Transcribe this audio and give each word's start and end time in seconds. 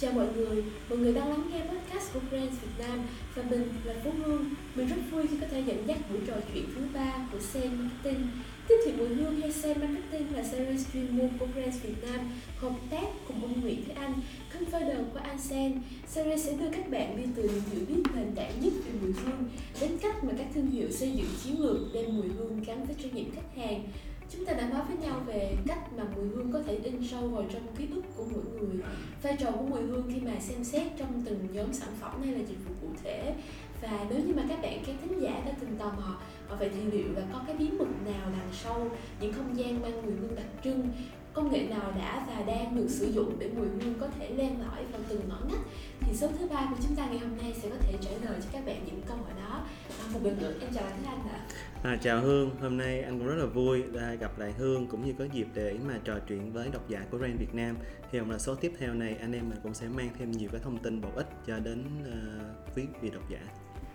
Chào 0.00 0.12
mọi 0.12 0.26
người, 0.36 0.64
mọi 0.88 0.98
người 0.98 1.14
đang 1.14 1.28
lắng 1.28 1.50
nghe 1.50 1.60
podcast 1.60 2.12
của 2.14 2.20
Brands 2.30 2.60
Việt 2.62 2.84
Nam 2.86 2.98
và 3.34 3.42
mình 3.50 3.68
là 3.84 3.94
Phú 4.04 4.10
Hương. 4.24 4.44
Mình 4.74 4.88
rất 4.88 4.96
vui 5.10 5.26
khi 5.30 5.36
có 5.40 5.46
thể 5.50 5.62
dẫn 5.66 5.84
dắt 5.86 5.98
buổi 6.10 6.18
trò 6.26 6.34
chuyện 6.54 6.64
thứ 6.74 6.80
ba 6.94 7.28
của 7.32 7.40
Sen 7.40 7.70
Marketing. 7.78 8.28
Tiếp 8.68 8.74
thị 8.84 8.92
mùi 8.98 9.08
hương 9.08 9.40
hay 9.40 9.52
Sen 9.52 9.80
Marketing 9.80 10.34
là 10.34 10.42
series 10.42 10.86
chuyên 10.92 11.18
môn 11.18 11.28
của 11.38 11.46
Brands 11.46 11.82
Việt 11.82 11.94
Nam 12.02 12.20
hợp 12.56 12.72
tác 12.90 13.06
cùng 13.28 13.42
ông 13.42 13.60
Nguyễn 13.60 13.84
Thế 13.86 13.94
Anh, 13.94 14.12
co-founder 14.52 15.04
của 15.12 15.18
Ansen. 15.18 15.72
Series 16.06 16.46
sẽ 16.46 16.52
đưa 16.52 16.70
các 16.70 16.90
bạn 16.90 17.16
đi 17.16 17.22
từ 17.36 17.42
những 17.42 17.62
hiểu 17.72 17.80
biết 17.88 18.02
nền 18.14 18.34
tảng 18.34 18.52
nhất 18.60 18.72
về 18.84 18.92
mùi 19.02 19.12
hương 19.12 19.44
đến 19.80 19.98
cách 20.02 20.24
mà 20.24 20.32
các 20.38 20.46
thương 20.54 20.70
hiệu 20.70 20.90
xây 20.90 21.10
dựng 21.10 21.28
chiến 21.44 21.60
lược 21.60 21.76
đem 21.94 22.16
mùi 22.16 22.28
hương 22.28 22.62
gắn 22.66 22.86
với 22.86 22.96
trải 23.02 23.10
nghiệm 23.14 23.30
khách 23.34 23.62
hàng 23.62 23.84
Chúng 24.30 24.44
ta 24.44 24.52
đã 24.52 24.68
nói 24.68 24.82
với 24.88 24.96
nhau 24.96 25.20
về 25.26 25.56
cách 25.66 25.92
mà 25.96 26.04
mùi 26.16 26.28
hương 26.28 26.52
có 26.52 26.62
thể 26.66 26.78
in 26.82 27.08
sâu 27.10 27.28
vào 27.28 27.44
trong 27.52 27.62
ký 27.78 27.86
ức 27.94 28.02
của 28.16 28.24
mỗi 28.32 28.44
người. 28.60 28.76
Vai 29.22 29.36
trò 29.36 29.50
của 29.50 29.66
mùi 29.66 29.82
hương 29.82 30.10
khi 30.14 30.20
mà 30.20 30.40
xem 30.40 30.64
xét 30.64 30.86
trong 30.98 31.22
từng 31.24 31.48
nhóm 31.52 31.72
sản 31.72 31.88
phẩm 32.00 32.22
hay 32.22 32.34
là 32.34 32.40
dịch 32.40 32.58
vụ 32.68 32.74
cụ 32.82 32.88
thể. 33.04 33.34
Và 33.82 34.06
nếu 34.10 34.18
như 34.18 34.34
mà 34.34 34.42
các 34.48 34.62
bạn, 34.62 34.82
các 34.86 34.96
thính 35.02 35.20
giả 35.22 35.42
đã 35.46 35.52
từng 35.60 35.76
tò 35.78 35.92
mò 35.96 36.18
à, 36.48 36.56
Vậy 36.58 36.70
thì 36.74 36.90
liệu 36.90 37.12
là 37.12 37.22
có 37.32 37.40
cái 37.46 37.56
bí 37.56 37.70
mật 37.78 37.88
nào 38.06 38.30
đằng 38.32 38.48
sau 38.52 38.90
những 39.20 39.32
không 39.32 39.58
gian 39.58 39.82
mang 39.82 40.02
mùi 40.02 40.14
hương 40.20 40.34
đặc 40.36 40.46
trưng 40.64 40.88
công 41.36 41.52
nghệ 41.52 41.66
nào 41.70 41.92
đã 41.98 42.26
và 42.26 42.42
đang 42.46 42.76
được 42.76 42.86
sử 42.88 43.12
dụng 43.12 43.36
để 43.38 43.50
mùi 43.56 43.66
hương 43.66 43.94
có 44.00 44.08
thể 44.18 44.30
len 44.36 44.60
lỏi 44.60 44.84
vào 44.92 45.00
từng 45.08 45.20
ngõ 45.28 45.38
ngách 45.48 45.60
thì 46.00 46.16
số 46.16 46.28
thứ 46.38 46.48
ba 46.48 46.66
của 46.70 46.76
chúng 46.86 46.96
ta 46.96 47.06
ngày 47.06 47.18
hôm 47.18 47.36
nay 47.36 47.54
sẽ 47.62 47.68
có 47.68 47.76
thể 47.80 47.94
trả 48.00 48.10
lời 48.10 48.40
cho 48.40 48.48
các 48.52 48.66
bạn 48.66 48.82
những 48.86 49.00
câu 49.08 49.16
hỏi 49.16 49.32
đó 49.36 49.64
à, 50.00 50.04
một 50.12 50.20
lần 50.22 50.38
nữa 50.40 50.54
em 50.60 50.70
chào 50.74 50.84
anh 50.84 50.96
Thế 51.02 51.08
Anh 51.10 51.28
ạ 51.28 51.40
À, 51.82 51.98
chào 52.02 52.20
Hương, 52.20 52.50
hôm 52.60 52.76
nay 52.76 53.02
anh 53.02 53.18
cũng 53.18 53.28
rất 53.28 53.34
là 53.34 53.46
vui 53.46 53.82
đã 53.92 54.14
gặp 54.14 54.38
lại 54.38 54.52
Hương 54.58 54.86
cũng 54.86 55.06
như 55.06 55.14
có 55.18 55.24
dịp 55.32 55.46
để 55.54 55.78
mà 55.88 56.00
trò 56.04 56.14
chuyện 56.28 56.52
với 56.52 56.68
độc 56.72 56.88
giả 56.88 57.04
của 57.10 57.18
Rain 57.18 57.36
Việt 57.36 57.54
Nam. 57.54 57.76
Hy 58.12 58.18
vọng 58.18 58.30
là 58.30 58.38
số 58.38 58.54
tiếp 58.54 58.72
theo 58.78 58.94
này 58.94 59.16
anh 59.20 59.32
em 59.32 59.48
mình 59.48 59.58
cũng 59.62 59.74
sẽ 59.74 59.88
mang 59.88 60.08
thêm 60.18 60.30
nhiều 60.30 60.48
cái 60.52 60.60
thông 60.64 60.78
tin 60.78 61.00
bổ 61.00 61.08
ích 61.16 61.28
cho 61.46 61.58
đến 61.58 61.84
uh, 62.02 62.76
quý 62.76 62.82
vị 63.00 63.10
độc 63.10 63.22
giả. 63.30 63.40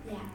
Dạ. 0.07 0.31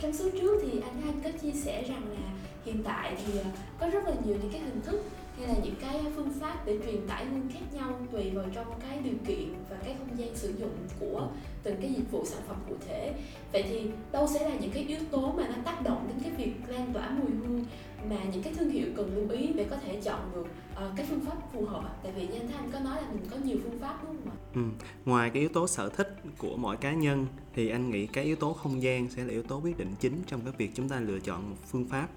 Trong 0.00 0.12
số 0.12 0.24
trước 0.40 0.60
thì 0.62 0.80
anh 0.80 1.02
Anh 1.06 1.20
có 1.24 1.30
chia 1.42 1.52
sẻ 1.52 1.84
rằng 1.88 2.02
là 2.12 2.30
hiện 2.64 2.82
tại 2.82 3.16
thì 3.26 3.38
ờ, 3.38 3.44
có 3.80 3.90
rất 3.90 4.04
là 4.04 4.14
nhiều 4.24 4.36
những 4.42 4.52
cái 4.52 4.60
hình 4.60 4.80
thức 4.80 5.04
hay 5.40 5.48
là 5.48 5.60
những 5.64 5.74
cái 5.80 6.00
phương 6.16 6.30
pháp 6.40 6.66
để 6.66 6.78
truyền 6.86 7.06
tải 7.06 7.24
hương 7.24 7.48
khác 7.52 7.60
nhau 7.72 8.00
tùy 8.12 8.30
vào 8.30 8.44
trong 8.54 8.66
cái 8.80 8.98
điều 9.04 9.14
kiện 9.26 9.54
và 9.70 9.76
cái 9.84 9.96
không 9.98 10.18
gian 10.18 10.36
sử 10.36 10.54
dụng 10.58 10.76
của 11.00 11.28
từng 11.62 11.76
cái 11.80 11.92
dịch 11.92 12.10
vụ 12.10 12.24
sản 12.24 12.40
phẩm 12.48 12.56
cụ 12.68 12.74
thể 12.88 13.14
vậy 13.52 13.64
thì 13.68 13.90
đâu 14.12 14.26
sẽ 14.34 14.48
là 14.48 14.56
những 14.60 14.70
cái 14.70 14.84
yếu 14.88 14.98
tố 15.10 15.32
mà 15.32 15.48
nó 15.48 15.54
tác 15.64 15.82
động 15.82 16.08
đến 16.08 16.18
cái 16.22 16.32
việc 16.32 16.52
lan 16.68 16.92
tỏa 16.92 17.10
mùi 17.10 17.30
hương 17.30 17.64
mà 18.08 18.16
những 18.32 18.42
cái 18.42 18.54
thương 18.54 18.70
hiệu 18.70 18.86
cần 18.96 19.14
lưu 19.14 19.28
ý 19.38 19.52
để 19.54 19.66
có 19.70 19.76
thể 19.76 20.00
chọn 20.04 20.20
được 20.34 20.46
uh, 20.72 20.96
cái 20.96 21.06
phương 21.10 21.20
pháp 21.20 21.36
phù 21.52 21.64
hợp 21.64 21.98
tại 22.02 22.12
vì 22.12 22.26
như 22.28 22.38
anh 22.38 22.48
Thanh 22.52 22.70
có 22.72 22.80
nói 22.80 23.02
là 23.02 23.08
mình 23.12 23.24
có 23.30 23.36
nhiều 23.36 23.56
phương 23.62 23.78
pháp 23.80 23.98
đúng 24.04 24.16
không 24.16 24.30
ạ? 24.30 24.36
Ừ. 24.54 24.60
Ngoài 25.04 25.30
cái 25.30 25.40
yếu 25.40 25.48
tố 25.48 25.66
sở 25.66 25.88
thích 25.88 26.16
của 26.38 26.56
mỗi 26.56 26.76
cá 26.76 26.92
nhân 26.92 27.26
thì 27.54 27.68
anh 27.68 27.90
nghĩ 27.90 28.06
cái 28.06 28.24
yếu 28.24 28.36
tố 28.36 28.52
không 28.52 28.82
gian 28.82 29.08
sẽ 29.10 29.24
là 29.24 29.30
yếu 29.30 29.42
tố 29.42 29.60
quyết 29.64 29.78
định 29.78 29.94
chính 30.00 30.22
trong 30.26 30.40
cái 30.40 30.52
việc 30.58 30.70
chúng 30.74 30.88
ta 30.88 31.00
lựa 31.00 31.18
chọn 31.20 31.50
một 31.50 31.56
phương 31.66 31.88
pháp 31.88 32.08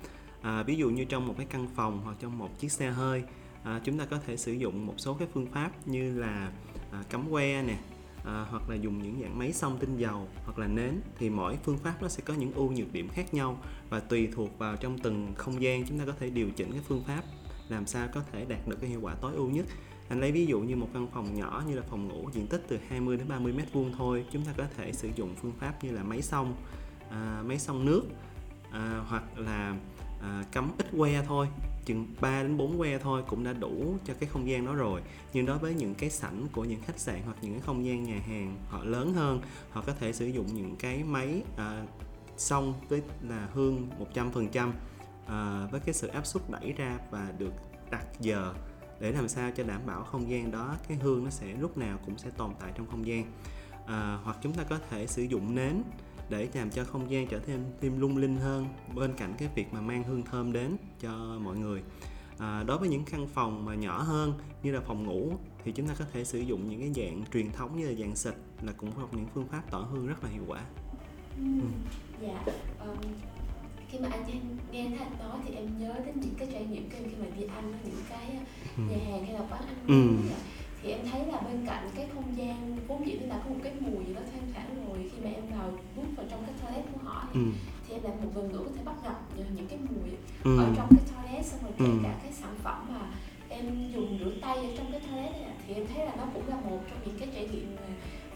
à, 0.44 0.64
ví 0.64 0.76
dụ 0.76 0.90
như 0.90 1.06
trong 1.06 1.28
một 1.28 1.34
cái 1.38 1.46
căn 1.50 1.68
phòng 1.76 2.02
hoặc 2.04 2.18
trong 2.20 2.38
một 2.38 2.60
chiếc 2.60 2.72
xe 2.72 2.90
hơi 2.90 3.24
à, 3.64 3.82
chúng 3.84 3.98
ta 3.98 4.06
có 4.06 4.20
thể 4.28 4.38
sử 4.38 4.54
dụng 4.54 4.86
một 4.86 4.94
số 4.98 5.14
cái 5.14 5.28
phương 5.34 5.46
pháp 5.46 5.72
như 5.86 6.20
là 6.20 6.52
à, 6.92 7.04
cắm 7.10 7.32
que 7.32 7.64
nè 7.64 7.78
à, 8.26 8.46
hoặc 8.50 8.70
là 8.70 8.76
dùng 8.76 9.04
những 9.04 9.22
dạng 9.22 9.40
máy 9.40 9.54
xông 9.54 9.78
tinh 9.78 9.98
dầu 9.98 10.28
hoặc 10.46 10.60
là 10.60 10.68
nến. 10.68 11.02
Thì 11.18 11.30
mỗi 11.30 11.58
phương 11.64 11.78
pháp 11.78 12.02
nó 12.02 12.08
sẽ 12.08 12.24
có 12.26 12.34
những 12.34 12.54
ưu 12.54 12.72
nhược 12.72 12.94
điểm 12.94 13.10
khác 13.10 13.34
nhau 13.34 13.58
và 13.90 14.00
tùy 14.00 14.30
thuộc 14.36 14.60
vào 14.60 14.76
trong 14.76 14.98
từng 15.00 15.34
không 15.38 15.62
gian 15.62 15.86
chúng 15.86 16.00
ta 16.00 16.06
có 16.06 16.14
thể 16.20 16.30
điều 16.30 16.50
chỉnh 16.50 16.72
cái 16.72 16.82
phương 16.88 17.04
pháp 17.04 17.24
làm 17.70 17.86
sao 17.86 18.08
có 18.14 18.22
thể 18.32 18.46
đạt 18.46 18.68
được 18.68 18.78
cái 18.82 18.90
hiệu 18.90 19.00
quả 19.02 19.16
tối 19.22 19.34
ưu 19.36 19.50
nhất. 19.50 19.66
Anh 20.10 20.20
lấy 20.20 20.32
ví 20.32 20.46
dụ 20.46 20.60
như 20.60 20.76
một 20.76 20.90
căn 20.94 21.08
phòng 21.14 21.36
nhỏ 21.36 21.64
như 21.68 21.76
là 21.76 21.82
phòng 21.90 22.08
ngủ 22.08 22.30
diện 22.34 22.48
tích 22.48 22.66
từ 22.68 22.80
20 22.90 23.18
đến 23.18 23.28
30 23.28 23.54
mét 23.54 23.74
vuông 23.74 23.94
thôi 23.98 24.26
chúng 24.32 24.46
ta 24.46 24.54
có 24.58 24.66
thể 24.78 24.94
sử 24.94 25.10
dụng 25.16 25.36
phương 25.36 25.54
pháp 25.60 25.84
như 25.84 25.92
là 25.92 26.04
máy 26.04 26.22
xông 26.22 26.56
à, 27.10 27.44
máy 27.46 27.60
xông 27.60 27.86
nước 27.86 28.04
à, 28.72 29.04
hoặc 29.08 29.24
là 29.38 29.76
à, 30.24 30.44
cắm 30.52 30.72
ít 30.78 30.88
que 30.98 31.24
thôi 31.28 31.48
chừng 31.86 32.08
3 32.22 32.44
đến 32.44 32.58
4 32.58 32.78
que 32.78 32.98
thôi 32.98 33.24
cũng 33.28 33.44
đã 33.44 33.54
đủ 33.54 33.98
cho 34.06 34.14
cái 34.20 34.30
không 34.30 34.50
gian 34.50 34.66
đó 34.66 34.74
rồi. 34.74 35.02
Nhưng 35.34 35.46
đối 35.46 35.58
với 35.58 35.74
những 35.74 35.96
cái 35.96 36.10
sảnh 36.10 36.48
của 36.52 36.64
những 36.64 36.82
khách 36.82 37.00
sạn 37.00 37.22
hoặc 37.26 37.38
những 37.42 37.52
cái 37.52 37.62
không 37.62 37.86
gian 37.86 38.04
nhà 38.04 38.20
hàng 38.28 38.58
họ 38.70 38.84
lớn 38.84 39.14
hơn 39.14 39.42
họ 39.72 39.84
có 39.88 39.94
thể 40.00 40.14
sử 40.14 40.26
dụng 40.26 40.48
những 40.54 40.76
cái 40.76 41.04
máy 41.04 41.44
à, 41.58 41.84
xong 42.38 42.74
với 42.90 43.02
là 43.30 43.48
hương 43.54 43.90
100% 44.14 44.72
à, 45.28 45.68
với 45.72 45.80
cái 45.80 45.94
sự 45.94 46.08
áp 46.08 46.26
suất 46.26 46.50
đẩy 46.50 46.74
ra 46.74 46.98
và 47.12 47.32
được 47.38 47.54
đặt 47.92 48.06
giờ 48.20 48.54
để 49.00 49.12
làm 49.12 49.28
sao 49.28 49.52
cho 49.56 49.64
đảm 49.64 49.82
bảo 49.86 50.04
không 50.04 50.30
gian 50.30 50.52
đó 50.52 50.76
cái 50.88 50.98
hương 50.98 51.24
nó 51.24 51.30
sẽ 51.30 51.54
lúc 51.60 51.78
nào 51.78 52.00
cũng 52.06 52.18
sẽ 52.18 52.30
tồn 52.30 52.52
tại 52.60 52.72
trong 52.76 52.88
không 52.88 53.08
gian. 53.08 53.32
À, 53.86 54.20
hoặc 54.24 54.38
chúng 54.42 54.54
ta 54.54 54.64
có 54.64 54.80
thể 54.90 55.08
sử 55.08 55.24
dụng 55.24 55.56
nến 55.56 55.84
để 56.34 56.48
làm 56.54 56.70
cho 56.72 56.84
không 56.84 57.12
gian 57.12 57.28
trở 57.28 57.40
thêm 57.40 57.64
thêm 57.82 58.00
lung 58.00 58.18
linh 58.18 58.38
hơn 58.38 58.68
bên 58.96 59.14
cạnh 59.18 59.34
cái 59.38 59.50
việc 59.56 59.74
mà 59.74 59.82
mang 59.82 60.04
hương 60.04 60.24
thơm 60.24 60.54
đến 60.54 60.78
cho 61.00 61.38
mọi 61.42 61.58
người 61.58 61.82
à, 62.38 62.64
đối 62.64 62.78
với 62.78 62.90
những 62.90 63.06
căn 63.06 63.28
phòng 63.28 63.66
mà 63.66 63.76
nhỏ 63.76 64.02
hơn 64.02 64.34
như 64.64 64.72
là 64.72 64.80
phòng 64.80 65.04
ngủ 65.04 65.34
thì 65.64 65.72
chúng 65.72 65.88
ta 65.88 65.94
có 66.00 66.06
thể 66.14 66.24
sử 66.24 66.40
dụng 66.40 66.70
những 66.70 66.80
cái 66.80 66.92
dạng 66.96 67.24
truyền 67.34 67.52
thống 67.52 67.78
như 67.78 67.88
là 67.88 67.94
dạng 68.00 68.16
xịt 68.16 68.34
là 68.62 68.72
cũng 68.78 68.90
là 68.98 69.06
những 69.12 69.26
phương 69.34 69.48
pháp 69.48 69.72
tỏa 69.72 69.82
hương 69.82 70.08
rất 70.08 70.24
là 70.24 70.30
hiệu 70.30 70.44
quả 70.48 70.62
ừ. 71.38 71.44
dạ 72.22 72.44
um, 72.80 72.98
khi 73.90 74.00
mà 74.00 74.10
anh 74.12 74.24
nghe 74.72 74.86
anh 74.86 74.98
Thanh 74.98 75.20
nói 75.20 75.38
thì 75.48 75.56
em 75.56 75.80
nhớ 75.80 75.94
đến 76.06 76.16
những 76.22 76.36
cái 76.38 76.48
trải 76.54 76.66
nghiệm 76.66 76.90
của 76.90 76.96
em 76.98 77.04
khi 77.10 77.16
mà 77.20 77.26
đi 77.38 77.44
ăn 77.44 77.72
ở 77.72 77.78
những 77.84 78.04
cái 78.10 78.38
ừ. 78.78 78.84
nhà 78.84 78.98
hàng 79.06 79.26
hay 79.26 79.34
là 79.34 79.42
quán 79.50 79.64
ăn 79.68 79.76
ừ. 79.88 80.10
Thì 80.84 80.92
em 80.92 81.00
thấy 81.12 81.26
là 81.26 81.42
bên 81.42 81.66
cạnh 81.66 81.90
cái 81.96 82.08
không 82.14 82.38
gian 82.38 82.78
vốn 82.88 83.08
dĩ 83.08 83.14
là 83.14 83.36
có 83.44 83.50
một 83.50 83.60
cái 83.64 83.74
mùi 83.80 84.06
gì 84.06 84.14
đó 84.14 84.22
thoang 84.32 84.48
thoảng 84.54 84.88
rồi 84.88 85.10
khi 85.12 85.18
mà 85.24 85.30
em 85.30 85.44
vào 85.60 85.72
bước 85.96 86.08
vào 86.18 86.26
trong 86.30 86.44
cái 86.46 86.56
toilet 86.62 86.86
của 86.94 87.00
họ 87.04 87.28
thì, 87.34 87.40
ừ. 87.40 87.46
thì 87.88 87.94
em 87.94 88.04
lại 88.04 88.14
một 88.24 88.32
lần 88.36 88.52
nữa 88.52 88.62
có 88.66 88.72
thể 88.78 88.84
bắt 88.86 88.96
gặp 89.04 89.16
những 89.56 89.68
cái 89.68 89.80
mùi 89.90 90.10
ừ. 90.44 90.64
ở 90.64 90.74
trong 90.76 90.88
cái 90.90 91.04
toilet 91.12 91.46
xong 91.46 91.60
rồi 91.64 91.72
kể 91.80 91.86
ừ. 91.86 92.00
cả 92.04 92.20
cái 92.24 92.32
sản 92.32 92.56
phẩm 92.64 92.88
mà 92.90 93.12
em 93.50 93.92
dùng 93.94 94.20
rửa 94.20 94.32
tay 94.42 94.58
ở 94.58 94.72
trong 94.78 94.92
cái 94.92 95.02
toilet 95.02 95.32
này 95.32 95.56
thì 95.68 95.74
em 95.74 95.86
thấy 95.96 96.06
là 96.06 96.16
nó 96.18 96.24
cũng 96.34 96.48
là 96.48 96.56
một 96.56 96.80
trong 96.90 97.00
những 97.06 97.20
cái 97.20 97.30
trải 97.34 97.48
nghiệm 97.48 97.76
mà 97.76 97.82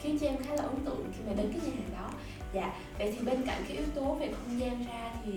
khiến 0.01 0.19
cho 0.19 0.27
em 0.27 0.37
khá 0.37 0.55
là 0.55 0.63
ấn 0.63 0.75
tượng 0.85 1.05
khi 1.17 1.23
mà 1.27 1.33
đến 1.33 1.51
cái 1.51 1.61
nhà 1.65 1.75
hàng 1.75 1.93
đó 1.93 2.09
dạ 2.53 2.73
vậy 2.99 3.15
thì 3.17 3.25
bên 3.25 3.41
cạnh 3.45 3.63
cái 3.67 3.77
yếu 3.77 3.87
tố 3.95 4.13
về 4.15 4.33
không 4.33 4.59
gian 4.59 4.85
ra 4.85 5.11
thì 5.25 5.31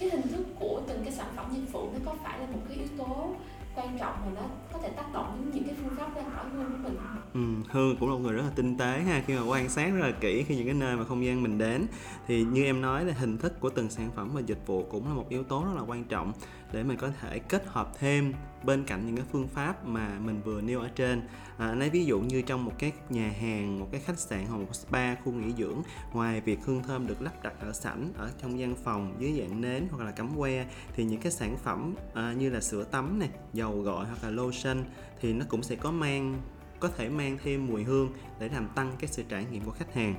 cái 0.00 0.10
hình 0.10 0.28
thức 0.28 0.46
của 0.58 0.80
từng 0.88 1.00
cái 1.04 1.12
sản 1.12 1.26
phẩm 1.36 1.46
dịch 1.54 1.72
vụ 1.72 1.88
nó 1.92 1.98
có 2.04 2.14
phải 2.24 2.38
là 2.38 2.46
một 2.46 2.60
cái 2.68 2.76
yếu 2.76 2.88
tố 2.98 3.34
quan 3.78 3.98
trọng 3.98 4.14
mà 4.24 4.40
nó 4.40 4.48
có 4.72 4.78
thể 4.82 4.88
tác 4.88 5.12
động 5.12 5.38
đến 5.38 5.50
những 5.54 5.64
cái 5.64 5.76
phương 5.82 5.96
pháp 5.96 6.16
lan 6.16 6.30
tỏa 6.30 6.44
hương 6.52 6.70
của 6.72 6.88
mình. 6.88 6.98
Ừ, 7.34 7.70
hương 7.70 7.96
cũng 7.96 8.08
là 8.08 8.14
một 8.14 8.20
người 8.20 8.32
rất 8.32 8.42
là 8.42 8.50
tinh 8.56 8.78
tế 8.78 9.00
ha. 9.00 9.22
Khi 9.26 9.34
mà 9.34 9.42
quan 9.42 9.68
sát 9.68 9.90
rất 9.94 10.06
là 10.06 10.12
kỹ 10.20 10.42
khi 10.42 10.56
những 10.56 10.66
cái 10.66 10.74
nơi 10.74 10.96
mà 10.96 11.04
không 11.04 11.24
gian 11.24 11.42
mình 11.42 11.58
đến 11.58 11.86
thì 12.26 12.44
như 12.44 12.64
em 12.64 12.80
nói 12.80 13.04
là 13.04 13.14
hình 13.14 13.38
thức 13.38 13.60
của 13.60 13.70
từng 13.70 13.90
sản 13.90 14.10
phẩm 14.16 14.30
và 14.34 14.40
dịch 14.40 14.66
vụ 14.66 14.86
cũng 14.90 15.08
là 15.08 15.14
một 15.14 15.28
yếu 15.28 15.42
tố 15.44 15.64
rất 15.64 15.70
là 15.76 15.82
quan 15.82 16.04
trọng 16.04 16.32
để 16.72 16.82
mình 16.82 16.96
có 16.96 17.08
thể 17.20 17.38
kết 17.38 17.66
hợp 17.66 17.98
thêm 17.98 18.34
bên 18.64 18.84
cạnh 18.84 19.06
những 19.06 19.16
cái 19.16 19.24
phương 19.32 19.48
pháp 19.48 19.86
mà 19.86 20.18
mình 20.24 20.40
vừa 20.44 20.60
nêu 20.60 20.80
ở 20.80 20.88
trên. 20.88 21.22
À, 21.58 21.74
lấy 21.74 21.90
ví 21.90 22.04
dụ 22.04 22.20
như 22.20 22.42
trong 22.42 22.64
một 22.64 22.72
cái 22.78 22.92
nhà 23.08 23.32
hàng 23.40 23.80
một 23.80 23.88
cái 23.92 24.00
khách 24.00 24.18
sạn 24.18 24.46
hoặc 24.46 24.58
một 24.58 24.74
spa 24.74 25.14
khu 25.14 25.32
nghỉ 25.32 25.52
dưỡng 25.58 25.82
ngoài 26.12 26.40
việc 26.40 26.58
hương 26.64 26.82
thơm 26.82 27.06
được 27.06 27.22
lắp 27.22 27.42
đặt 27.42 27.52
ở 27.60 27.72
sảnh 27.72 28.12
ở 28.16 28.30
trong 28.42 28.58
gian 28.58 28.74
phòng 28.84 29.14
dưới 29.18 29.40
dạng 29.40 29.60
nến 29.60 29.86
hoặc 29.90 30.04
là 30.04 30.10
cắm 30.10 30.36
que 30.36 30.66
thì 30.96 31.04
những 31.04 31.20
cái 31.20 31.32
sản 31.32 31.56
phẩm 31.64 31.94
à, 32.14 32.32
như 32.38 32.50
là 32.50 32.60
sữa 32.60 32.84
tắm 32.84 33.18
này 33.18 33.28
dầu 33.52 33.67
gội 33.72 34.06
hoặc 34.06 34.18
là 34.22 34.30
lotion 34.30 34.84
thì 35.20 35.32
nó 35.32 35.44
cũng 35.48 35.62
sẽ 35.62 35.76
có 35.76 35.90
mang 35.90 36.40
có 36.80 36.88
thể 36.88 37.08
mang 37.08 37.38
thêm 37.44 37.66
mùi 37.66 37.84
hương 37.84 38.12
để 38.40 38.48
làm 38.48 38.68
tăng 38.74 38.92
cái 38.98 39.08
sự 39.12 39.22
trải 39.28 39.46
nghiệm 39.50 39.64
của 39.64 39.70
khách 39.70 39.94
hàng. 39.94 40.14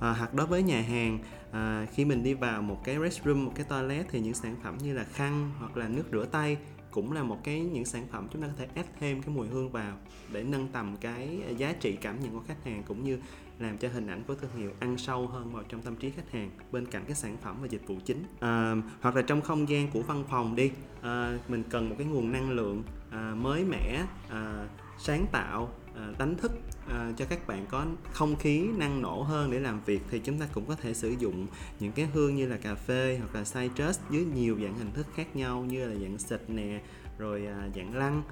À, 0.00 0.12
hoặc 0.18 0.34
đối 0.34 0.46
với 0.46 0.62
nhà 0.62 0.80
hàng 0.80 1.18
à, 1.52 1.86
khi 1.92 2.04
mình 2.04 2.22
đi 2.22 2.34
vào 2.34 2.62
một 2.62 2.84
cái 2.84 2.98
restroom 3.02 3.44
một 3.44 3.52
cái 3.54 3.64
toilet 3.68 4.06
thì 4.10 4.20
những 4.20 4.34
sản 4.34 4.56
phẩm 4.62 4.78
như 4.78 4.94
là 4.94 5.04
khăn 5.04 5.50
hoặc 5.58 5.76
là 5.76 5.88
nước 5.88 6.04
rửa 6.12 6.24
tay 6.24 6.56
cũng 6.90 7.12
là 7.12 7.22
một 7.22 7.38
cái 7.44 7.60
những 7.60 7.84
sản 7.84 8.06
phẩm 8.10 8.28
chúng 8.32 8.42
ta 8.42 8.48
có 8.48 8.54
thể 8.56 8.66
ép 8.74 8.86
thêm 9.00 9.22
cái 9.22 9.34
mùi 9.34 9.48
hương 9.48 9.70
vào 9.70 9.98
để 10.32 10.42
nâng 10.42 10.68
tầm 10.68 10.96
cái 11.00 11.38
giá 11.56 11.72
trị 11.72 11.96
cảm 12.00 12.20
nhận 12.20 12.32
của 12.32 12.44
khách 12.48 12.64
hàng 12.64 12.82
cũng 12.86 13.04
như 13.04 13.18
làm 13.58 13.78
cho 13.78 13.88
hình 13.88 14.06
ảnh 14.06 14.22
của 14.26 14.34
thương 14.34 14.50
hiệu 14.56 14.70
ăn 14.80 14.98
sâu 14.98 15.26
hơn 15.26 15.52
vào 15.52 15.62
trong 15.68 15.82
tâm 15.82 15.96
trí 15.96 16.10
khách 16.10 16.30
hàng 16.32 16.50
bên 16.72 16.86
cạnh 16.86 17.04
cái 17.06 17.14
sản 17.14 17.36
phẩm 17.42 17.56
và 17.60 17.66
dịch 17.66 17.86
vụ 17.86 17.96
chính. 18.04 18.24
À, 18.40 18.74
hoặc 19.00 19.16
là 19.16 19.22
trong 19.22 19.40
không 19.40 19.68
gian 19.68 19.90
của 19.90 20.02
văn 20.02 20.24
phòng 20.30 20.56
đi 20.56 20.70
à, 21.02 21.38
mình 21.48 21.62
cần 21.70 21.88
một 21.88 21.94
cái 21.98 22.06
nguồn 22.06 22.32
năng 22.32 22.50
lượng 22.50 22.82
à, 23.10 23.34
mới 23.36 23.64
mẻ 23.64 24.04
à, 24.30 24.66
sáng 24.98 25.26
tạo 25.32 25.68
à, 25.96 26.12
đánh 26.18 26.36
thức 26.36 26.52
à, 26.88 27.12
cho 27.16 27.24
các 27.24 27.46
bạn 27.46 27.66
có 27.70 27.86
không 28.12 28.36
khí 28.36 28.68
năng 28.76 29.02
nổ 29.02 29.22
hơn 29.22 29.50
để 29.50 29.60
làm 29.60 29.80
việc 29.86 30.02
thì 30.10 30.18
chúng 30.18 30.38
ta 30.38 30.46
cũng 30.52 30.64
có 30.66 30.74
thể 30.74 30.94
sử 30.94 31.10
dụng 31.18 31.46
những 31.80 31.92
cái 31.92 32.06
hương 32.06 32.36
như 32.36 32.48
là 32.48 32.56
cà 32.56 32.74
phê 32.74 33.18
hoặc 33.18 33.34
là 33.34 33.44
citrus 33.44 34.00
dưới 34.10 34.24
nhiều 34.24 34.58
dạng 34.62 34.78
hình 34.78 34.92
thức 34.92 35.06
khác 35.14 35.36
nhau 35.36 35.64
như 35.64 35.86
là 35.86 35.94
dạng 35.94 36.18
xịt 36.18 36.40
nè 36.48 36.80
rồi 37.18 37.46
à, 37.46 37.68
dạng 37.76 37.96
lăng 37.96 38.22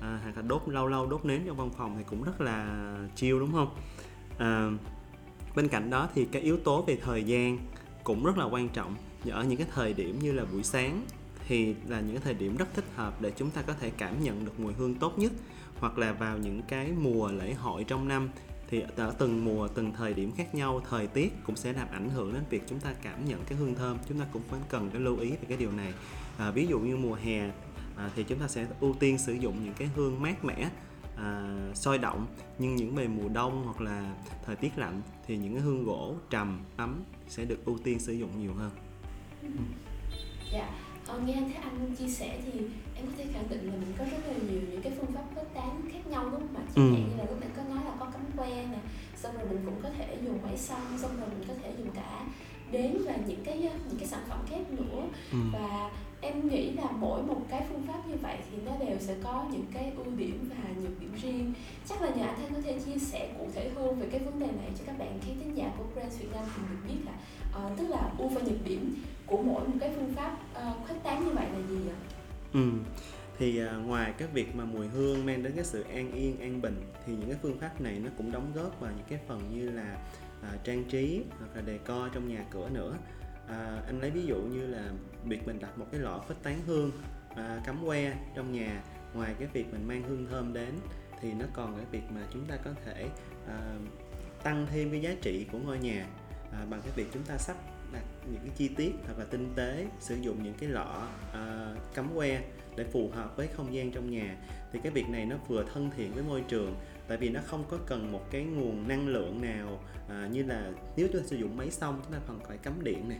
à, 0.00 0.20
hoặc 0.22 0.36
là 0.36 0.42
đốt 0.42 0.62
lâu 0.66 0.86
lâu 0.86 1.06
đốt 1.06 1.24
nến 1.24 1.42
trong 1.46 1.56
văn 1.56 1.70
phòng 1.78 1.94
thì 1.98 2.04
cũng 2.06 2.22
rất 2.22 2.40
là 2.40 2.96
chiêu 3.16 3.40
đúng 3.40 3.52
không? 3.52 3.74
À, 4.40 4.70
bên 5.56 5.68
cạnh 5.68 5.90
đó 5.90 6.08
thì 6.14 6.24
cái 6.24 6.42
yếu 6.42 6.56
tố 6.56 6.82
về 6.82 6.98
thời 7.04 7.24
gian 7.24 7.58
cũng 8.04 8.24
rất 8.24 8.38
là 8.38 8.44
quan 8.44 8.68
trọng. 8.68 8.94
Ở 9.30 9.44
những 9.44 9.58
cái 9.58 9.66
thời 9.74 9.92
điểm 9.92 10.18
như 10.18 10.32
là 10.32 10.44
buổi 10.52 10.62
sáng 10.62 11.04
thì 11.48 11.74
là 11.88 12.00
những 12.00 12.16
cái 12.16 12.24
thời 12.24 12.34
điểm 12.34 12.56
rất 12.56 12.74
thích 12.74 12.84
hợp 12.96 13.20
để 13.20 13.32
chúng 13.36 13.50
ta 13.50 13.62
có 13.62 13.72
thể 13.80 13.90
cảm 13.90 14.22
nhận 14.22 14.44
được 14.44 14.60
mùi 14.60 14.72
hương 14.72 14.94
tốt 14.94 15.18
nhất. 15.18 15.32
Hoặc 15.78 15.98
là 15.98 16.12
vào 16.12 16.38
những 16.38 16.62
cái 16.68 16.92
mùa 17.00 17.32
lễ 17.32 17.54
hội 17.54 17.84
trong 17.84 18.08
năm 18.08 18.28
thì 18.70 18.82
ở 18.96 19.14
từng 19.18 19.44
mùa 19.44 19.68
từng 19.68 19.92
thời 19.92 20.14
điểm 20.14 20.32
khác 20.36 20.54
nhau 20.54 20.82
thời 20.90 21.06
tiết 21.06 21.32
cũng 21.44 21.56
sẽ 21.56 21.72
làm 21.72 21.88
ảnh 21.92 22.10
hưởng 22.10 22.32
đến 22.32 22.42
việc 22.50 22.62
chúng 22.66 22.80
ta 22.80 22.94
cảm 23.02 23.24
nhận 23.24 23.40
cái 23.48 23.58
hương 23.58 23.74
thơm. 23.74 23.98
Chúng 24.08 24.18
ta 24.18 24.26
cũng 24.32 24.42
phải 24.50 24.60
cần 24.68 24.90
cái 24.90 25.00
lưu 25.00 25.18
ý 25.18 25.30
về 25.30 25.44
cái 25.48 25.58
điều 25.58 25.72
này. 25.72 25.92
À, 26.38 26.50
ví 26.50 26.66
dụ 26.66 26.78
như 26.78 26.96
mùa 26.96 27.14
hè 27.14 27.50
à, 27.96 28.10
thì 28.16 28.22
chúng 28.22 28.38
ta 28.38 28.48
sẽ 28.48 28.66
ưu 28.80 28.94
tiên 29.00 29.18
sử 29.18 29.32
dụng 29.32 29.64
những 29.64 29.74
cái 29.74 29.90
hương 29.96 30.22
mát 30.22 30.44
mẻ 30.44 30.70
à, 31.20 31.56
sôi 31.74 31.98
động 31.98 32.26
nhưng 32.58 32.76
những 32.76 32.94
về 32.94 33.08
mùa 33.08 33.28
đông 33.28 33.62
hoặc 33.64 33.80
là 33.80 34.14
thời 34.46 34.56
tiết 34.56 34.78
lạnh 34.78 35.02
thì 35.26 35.36
những 35.36 35.54
cái 35.54 35.62
hương 35.62 35.84
gỗ 35.84 36.14
trầm 36.30 36.60
ấm 36.76 37.02
sẽ 37.28 37.44
được 37.44 37.64
ưu 37.64 37.78
tiên 37.78 37.98
sử 37.98 38.12
dụng 38.12 38.40
nhiều 38.40 38.54
hơn 38.54 38.70
dạ 40.52 40.70
ờ, 41.06 41.18
nghe 41.18 41.34
thấy 41.34 41.54
anh 41.54 41.94
chia 41.98 42.08
sẻ 42.08 42.40
thì 42.44 42.60
em 42.96 43.06
có 43.06 43.12
thể 43.16 43.26
khẳng 43.32 43.48
định 43.50 43.66
là 43.66 43.72
mình 43.72 43.92
có 43.98 44.04
rất 44.04 44.26
là 44.26 44.34
nhiều 44.50 44.60
những 44.70 44.82
cái 44.82 44.92
phương 44.96 45.12
pháp 45.12 45.24
khuếch 45.34 45.54
tán 45.54 45.82
khác 45.92 46.06
nhau 46.06 46.24
đúng 46.30 46.40
không 46.40 46.56
ạ 46.56 46.62
chẳng 46.74 46.84
ừ. 46.84 46.90
như 46.90 47.16
là 47.18 47.24
lúc 47.24 47.40
nãy 47.40 47.50
có 47.56 47.62
nói 47.62 47.84
là 47.84 47.94
có 48.00 48.06
cắm 48.06 48.22
que 48.36 48.66
nè 48.66 48.78
xong 49.16 49.34
rồi 49.38 49.48
mình 49.48 49.62
cũng 49.64 49.80
có 49.82 49.88
thể 49.98 50.18
dùng 50.24 50.42
máy 50.42 50.56
xăm 50.58 50.98
xong 50.98 51.20
rồi 51.20 51.28
mình 51.28 51.48
có 51.48 51.54
thể 51.62 51.72
dùng 51.78 51.90
cả 51.94 52.26
đến 52.72 53.02
và 53.06 53.16
những 53.26 53.44
cái 53.44 53.58
những 53.58 53.98
cái 53.98 54.08
sản 54.08 54.20
phẩm 54.28 54.38
khác 54.50 54.70
nữa 54.70 55.02
ừ. 55.32 55.38
và 55.52 55.90
em 56.20 56.48
nghĩ 56.48 56.70
là 56.70 56.90
mỗi 56.90 57.22
một 57.22 57.40
cái 57.50 57.66
phương 57.68 57.82
pháp 57.86 58.08
như 58.08 58.14
vậy 58.22 58.36
thì 58.50 58.58
nó 58.66 58.72
đều 58.86 58.98
sẽ 59.00 59.14
có 59.24 59.46
những 59.52 59.64
cái 59.74 59.92
ưu 59.96 60.06
điểm 60.16 60.50
và 60.50 60.68
nhược 60.82 61.00
điểm 61.00 61.12
riêng. 61.22 61.52
Chắc 61.88 62.02
là 62.02 62.08
nhờ 62.08 62.24
anh 62.24 62.36
Thanh 62.36 62.54
có 62.54 62.60
thể 62.60 62.78
chia 62.78 62.98
sẻ 62.98 63.30
cụ 63.38 63.48
thể 63.54 63.70
hơn 63.74 64.00
về 64.00 64.08
cái 64.10 64.20
vấn 64.20 64.40
đề 64.40 64.46
này 64.46 64.70
cho 64.78 64.84
các 64.86 64.98
bạn. 64.98 65.18
Khán 65.26 65.38
thính 65.40 65.56
giả 65.56 65.70
của 65.78 65.84
Brands 65.94 66.18
Việt 66.18 66.28
Nam 66.32 66.44
cùng 66.56 66.64
được 66.70 66.88
biết 66.88 67.00
là 67.06 67.12
uh, 67.66 67.78
tức 67.78 67.88
là 67.88 68.10
ưu 68.18 68.28
và 68.28 68.40
nhược 68.40 68.64
điểm 68.64 68.94
của 69.26 69.42
mỗi 69.42 69.68
một 69.68 69.74
cái 69.80 69.92
phương 69.96 70.12
pháp 70.16 70.36
uh, 70.52 70.88
khuếch 70.88 71.02
tán 71.02 71.24
như 71.24 71.30
vậy 71.30 71.46
là 71.52 71.68
gì 71.68 71.88
ạ? 71.88 71.98
Ừ 72.52 72.70
thì 73.38 73.62
uh, 73.64 73.86
ngoài 73.86 74.12
cái 74.18 74.28
việc 74.34 74.56
mà 74.56 74.64
mùi 74.64 74.86
hương 74.86 75.26
mang 75.26 75.42
đến 75.42 75.52
cái 75.56 75.64
sự 75.64 75.82
an 75.82 76.12
yên 76.12 76.40
an 76.40 76.62
bình 76.62 76.76
thì 77.06 77.12
những 77.12 77.28
cái 77.28 77.38
phương 77.42 77.58
pháp 77.58 77.80
này 77.80 77.98
nó 78.04 78.10
cũng 78.16 78.32
đóng 78.32 78.52
góp 78.54 78.80
vào 78.80 78.92
những 78.96 79.06
cái 79.08 79.18
phần 79.28 79.40
như 79.54 79.70
là 79.70 79.96
uh, 80.40 80.64
trang 80.64 80.84
trí 80.84 81.22
hoặc 81.38 81.56
là 81.56 81.62
đề 81.62 81.78
co 81.78 82.08
trong 82.14 82.28
nhà 82.28 82.44
cửa 82.50 82.68
nữa 82.72 82.94
à, 83.50 83.82
anh 83.86 84.00
lấy 84.00 84.10
ví 84.10 84.26
dụ 84.26 84.36
như 84.36 84.66
là 84.66 84.90
việc 85.24 85.46
mình 85.46 85.58
đặt 85.60 85.78
một 85.78 85.86
cái 85.92 86.00
lọ 86.00 86.18
khuếch 86.26 86.42
tán 86.42 86.60
hương 86.66 86.90
à, 87.36 87.60
cắm 87.64 87.86
que 87.86 88.16
trong 88.34 88.52
nhà 88.52 88.82
ngoài 89.14 89.34
cái 89.38 89.48
việc 89.52 89.72
mình 89.72 89.88
mang 89.88 90.02
hương 90.02 90.26
thơm 90.30 90.52
đến 90.52 90.74
thì 91.20 91.32
nó 91.32 91.44
còn 91.52 91.76
cái 91.76 91.86
việc 91.90 92.02
mà 92.14 92.20
chúng 92.32 92.44
ta 92.44 92.56
có 92.56 92.70
thể 92.84 93.08
à, 93.46 93.74
tăng 94.42 94.66
thêm 94.70 94.90
cái 94.90 95.00
giá 95.00 95.14
trị 95.22 95.46
của 95.52 95.58
ngôi 95.58 95.78
nhà 95.78 96.06
à, 96.52 96.66
bằng 96.70 96.80
cái 96.82 96.90
việc 96.96 97.06
chúng 97.12 97.22
ta 97.22 97.38
sắp 97.38 97.56
đặt 97.92 98.04
những 98.32 98.40
cái 98.42 98.50
chi 98.56 98.68
tiết 98.68 98.94
thật 99.06 99.14
là 99.18 99.24
tinh 99.24 99.52
tế 99.56 99.86
sử 100.00 100.16
dụng 100.16 100.42
những 100.42 100.54
cái 100.54 100.68
lọ 100.68 101.08
à, 101.32 101.74
cắm 101.94 102.08
que 102.14 102.42
để 102.76 102.84
phù 102.84 103.10
hợp 103.14 103.36
với 103.36 103.46
không 103.46 103.74
gian 103.74 103.92
trong 103.92 104.10
nhà. 104.10 104.36
Thì 104.72 104.80
cái 104.82 104.92
việc 104.92 105.08
này 105.08 105.26
nó 105.26 105.36
vừa 105.48 105.64
thân 105.74 105.90
thiện 105.96 106.14
với 106.14 106.22
môi 106.22 106.44
trường 106.48 106.74
tại 107.08 107.18
vì 107.18 107.28
nó 107.28 107.40
không 107.46 107.64
có 107.70 107.78
cần 107.86 108.12
một 108.12 108.30
cái 108.30 108.44
nguồn 108.44 108.88
năng 108.88 109.08
lượng 109.08 109.42
nào 109.42 109.80
à, 110.08 110.28
như 110.32 110.42
là 110.42 110.72
nếu 110.96 111.08
chúng 111.12 111.22
ta 111.22 111.26
sử 111.26 111.36
dụng 111.36 111.56
máy 111.56 111.70
xong 111.70 112.00
chúng 112.04 112.12
ta 112.12 112.18
còn 112.26 112.40
phải 112.48 112.58
cắm 112.58 112.84
điện 112.84 113.08
này 113.08 113.18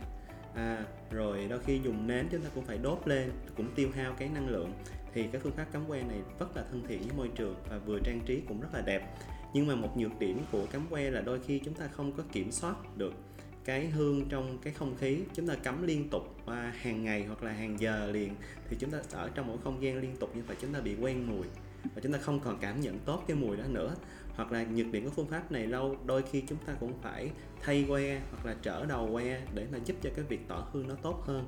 à, 0.54 0.84
rồi 1.10 1.46
đôi 1.50 1.58
khi 1.58 1.80
dùng 1.84 2.06
nến 2.06 2.28
chúng 2.30 2.40
ta 2.40 2.48
cũng 2.54 2.64
phải 2.64 2.78
đốt 2.78 2.98
lên 3.04 3.30
cũng 3.56 3.66
tiêu 3.74 3.90
hao 3.94 4.12
cái 4.12 4.28
năng 4.28 4.48
lượng. 4.48 4.72
Thì 5.14 5.26
cái 5.32 5.40
phương 5.40 5.52
pháp 5.52 5.66
cắm 5.72 5.84
que 5.88 6.02
này 6.02 6.18
rất 6.38 6.56
là 6.56 6.64
thân 6.70 6.82
thiện 6.88 7.00
với 7.02 7.16
môi 7.16 7.28
trường 7.36 7.54
và 7.70 7.78
vừa 7.78 7.98
trang 8.04 8.20
trí 8.26 8.42
cũng 8.48 8.60
rất 8.60 8.68
là 8.74 8.80
đẹp. 8.80 9.14
Nhưng 9.54 9.66
mà 9.66 9.74
một 9.74 9.96
nhược 9.96 10.18
điểm 10.18 10.38
của 10.52 10.66
cắm 10.66 10.86
que 10.90 11.10
là 11.10 11.20
đôi 11.20 11.40
khi 11.40 11.58
chúng 11.58 11.74
ta 11.74 11.88
không 11.88 12.12
có 12.12 12.22
kiểm 12.32 12.52
soát 12.52 12.96
được 12.96 13.14
cái 13.64 13.86
hương 13.86 14.28
trong 14.28 14.58
cái 14.62 14.72
không 14.72 14.96
khí. 14.96 15.18
Chúng 15.34 15.46
ta 15.46 15.54
cắm 15.54 15.86
liên 15.86 16.08
tục 16.08 16.22
và 16.44 16.72
hàng 16.76 17.04
ngày 17.04 17.24
hoặc 17.24 17.42
là 17.42 17.52
hàng 17.52 17.80
giờ 17.80 18.10
liền 18.12 18.34
thì 18.68 18.76
chúng 18.80 18.90
ta 18.90 18.98
ở 19.12 19.30
trong 19.34 19.46
một 19.46 19.58
không 19.64 19.82
gian 19.82 20.00
liên 20.00 20.16
tục 20.16 20.36
như 20.36 20.42
vậy 20.46 20.56
chúng 20.60 20.72
ta 20.72 20.80
bị 20.80 20.96
quen 21.00 21.26
mùi 21.26 21.46
và 21.94 22.00
chúng 22.02 22.12
ta 22.12 22.18
không 22.18 22.40
còn 22.40 22.58
cảm 22.60 22.80
nhận 22.80 22.98
tốt 22.98 23.24
cái 23.28 23.36
mùi 23.36 23.56
đó 23.56 23.64
nữa. 23.68 23.94
Hoặc 24.34 24.52
là 24.52 24.64
nhược 24.64 24.86
điểm 24.92 25.04
của 25.04 25.10
phương 25.10 25.28
pháp 25.28 25.52
này 25.52 25.66
lâu 25.66 25.96
đôi 26.06 26.22
khi 26.22 26.42
chúng 26.48 26.58
ta 26.66 26.72
cũng 26.80 26.92
phải 27.02 27.30
thay 27.60 27.84
que 27.88 28.20
hoặc 28.30 28.46
là 28.46 28.56
trở 28.62 28.86
đầu 28.86 29.10
que 29.12 29.40
để 29.54 29.66
mà 29.72 29.78
giúp 29.84 29.96
cho 30.02 30.10
cái 30.16 30.24
việc 30.28 30.40
tỏ 30.48 30.68
hương 30.72 30.88
nó 30.88 30.94
tốt 30.94 31.22
hơn. 31.26 31.46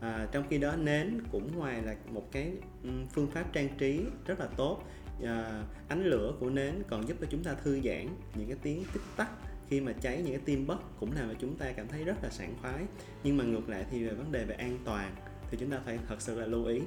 À, 0.00 0.28
trong 0.32 0.44
khi 0.50 0.58
đó 0.58 0.76
nến 0.76 1.22
cũng 1.32 1.56
ngoài 1.58 1.82
là 1.82 1.96
một 2.12 2.32
cái 2.32 2.52
phương 3.12 3.30
pháp 3.30 3.52
trang 3.52 3.68
trí 3.78 4.00
rất 4.26 4.40
là 4.40 4.46
tốt. 4.56 4.82
À, 5.24 5.62
ánh 5.88 6.04
lửa 6.04 6.32
của 6.40 6.50
nến 6.50 6.82
còn 6.88 7.08
giúp 7.08 7.16
cho 7.20 7.26
chúng 7.30 7.44
ta 7.44 7.54
thư 7.54 7.80
giãn 7.80 8.08
những 8.34 8.48
cái 8.48 8.56
tiếng 8.62 8.84
tích 8.92 9.02
tắc. 9.16 9.30
Khi 9.68 9.80
mà 9.80 9.92
cháy 9.92 10.16
những 10.16 10.32
cái 10.32 10.42
tim 10.44 10.66
bất 10.66 10.98
cũng 11.00 11.12
làm 11.12 11.28
cho 11.28 11.34
chúng 11.40 11.56
ta 11.56 11.72
cảm 11.72 11.88
thấy 11.88 12.04
rất 12.04 12.16
là 12.22 12.30
sảng 12.30 12.54
khoái. 12.62 12.84
Nhưng 13.24 13.36
mà 13.36 13.44
ngược 13.44 13.68
lại 13.68 13.84
thì 13.90 14.04
về 14.04 14.14
vấn 14.14 14.32
đề 14.32 14.44
về 14.44 14.54
an 14.54 14.78
toàn 14.84 15.14
thì 15.50 15.58
chúng 15.60 15.70
ta 15.70 15.80
phải 15.84 15.98
thật 16.08 16.20
sự 16.20 16.40
là 16.40 16.46
lưu 16.46 16.64
ý 16.64 16.80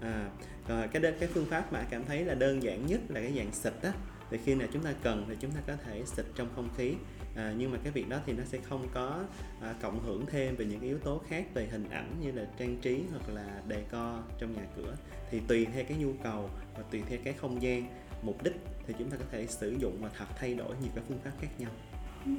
à, 0.00 0.30
rồi 0.68 0.88
cái 0.88 1.02
cái 1.20 1.28
phương 1.28 1.46
pháp 1.46 1.72
mà 1.72 1.86
cảm 1.90 2.04
thấy 2.04 2.24
là 2.24 2.34
đơn 2.34 2.62
giản 2.62 2.86
nhất 2.86 3.00
là 3.08 3.20
cái 3.20 3.32
dạng 3.36 3.52
xịt 3.52 3.72
á. 3.82 3.92
Thì 4.30 4.38
khi 4.44 4.54
nào 4.54 4.68
chúng 4.72 4.82
ta 4.82 4.94
cần 5.02 5.24
thì 5.28 5.34
chúng 5.40 5.50
ta 5.50 5.60
có 5.66 5.76
thể 5.84 6.02
xịt 6.06 6.26
trong 6.34 6.48
không 6.54 6.68
khí. 6.76 6.94
À, 7.36 7.54
nhưng 7.58 7.72
mà 7.72 7.78
cái 7.82 7.92
việc 7.92 8.08
đó 8.08 8.18
thì 8.26 8.32
nó 8.32 8.44
sẽ 8.44 8.58
không 8.68 8.88
có 8.94 9.24
à, 9.62 9.74
cộng 9.82 10.02
hưởng 10.04 10.26
thêm 10.26 10.56
về 10.56 10.64
những 10.64 10.80
yếu 10.80 10.98
tố 10.98 11.22
khác 11.28 11.46
về 11.54 11.66
hình 11.66 11.90
ảnh 11.90 12.16
như 12.20 12.32
là 12.32 12.46
trang 12.58 12.76
trí 12.82 13.02
hoặc 13.10 13.34
là 13.34 13.62
đề 13.68 13.84
co 13.90 14.22
trong 14.38 14.52
nhà 14.52 14.66
cửa. 14.76 14.96
Thì 15.30 15.40
tùy 15.48 15.66
theo 15.74 15.84
cái 15.88 15.98
nhu 15.98 16.12
cầu 16.22 16.50
và 16.76 16.82
tùy 16.90 17.02
theo 17.08 17.18
cái 17.24 17.32
không 17.32 17.62
gian 17.62 17.86
mục 18.22 18.42
đích 18.42 18.56
thì 18.86 18.94
chúng 18.98 19.10
ta 19.10 19.16
có 19.16 19.24
thể 19.30 19.46
sử 19.46 19.76
dụng 19.78 19.98
và 20.00 20.10
thật 20.18 20.26
thay 20.36 20.54
đổi 20.54 20.74
nhiều 20.82 20.90
cái 20.94 21.04
phương 21.08 21.18
pháp 21.24 21.30
khác 21.40 21.48
nhau. 21.58 21.70
Ừ, 22.26 22.32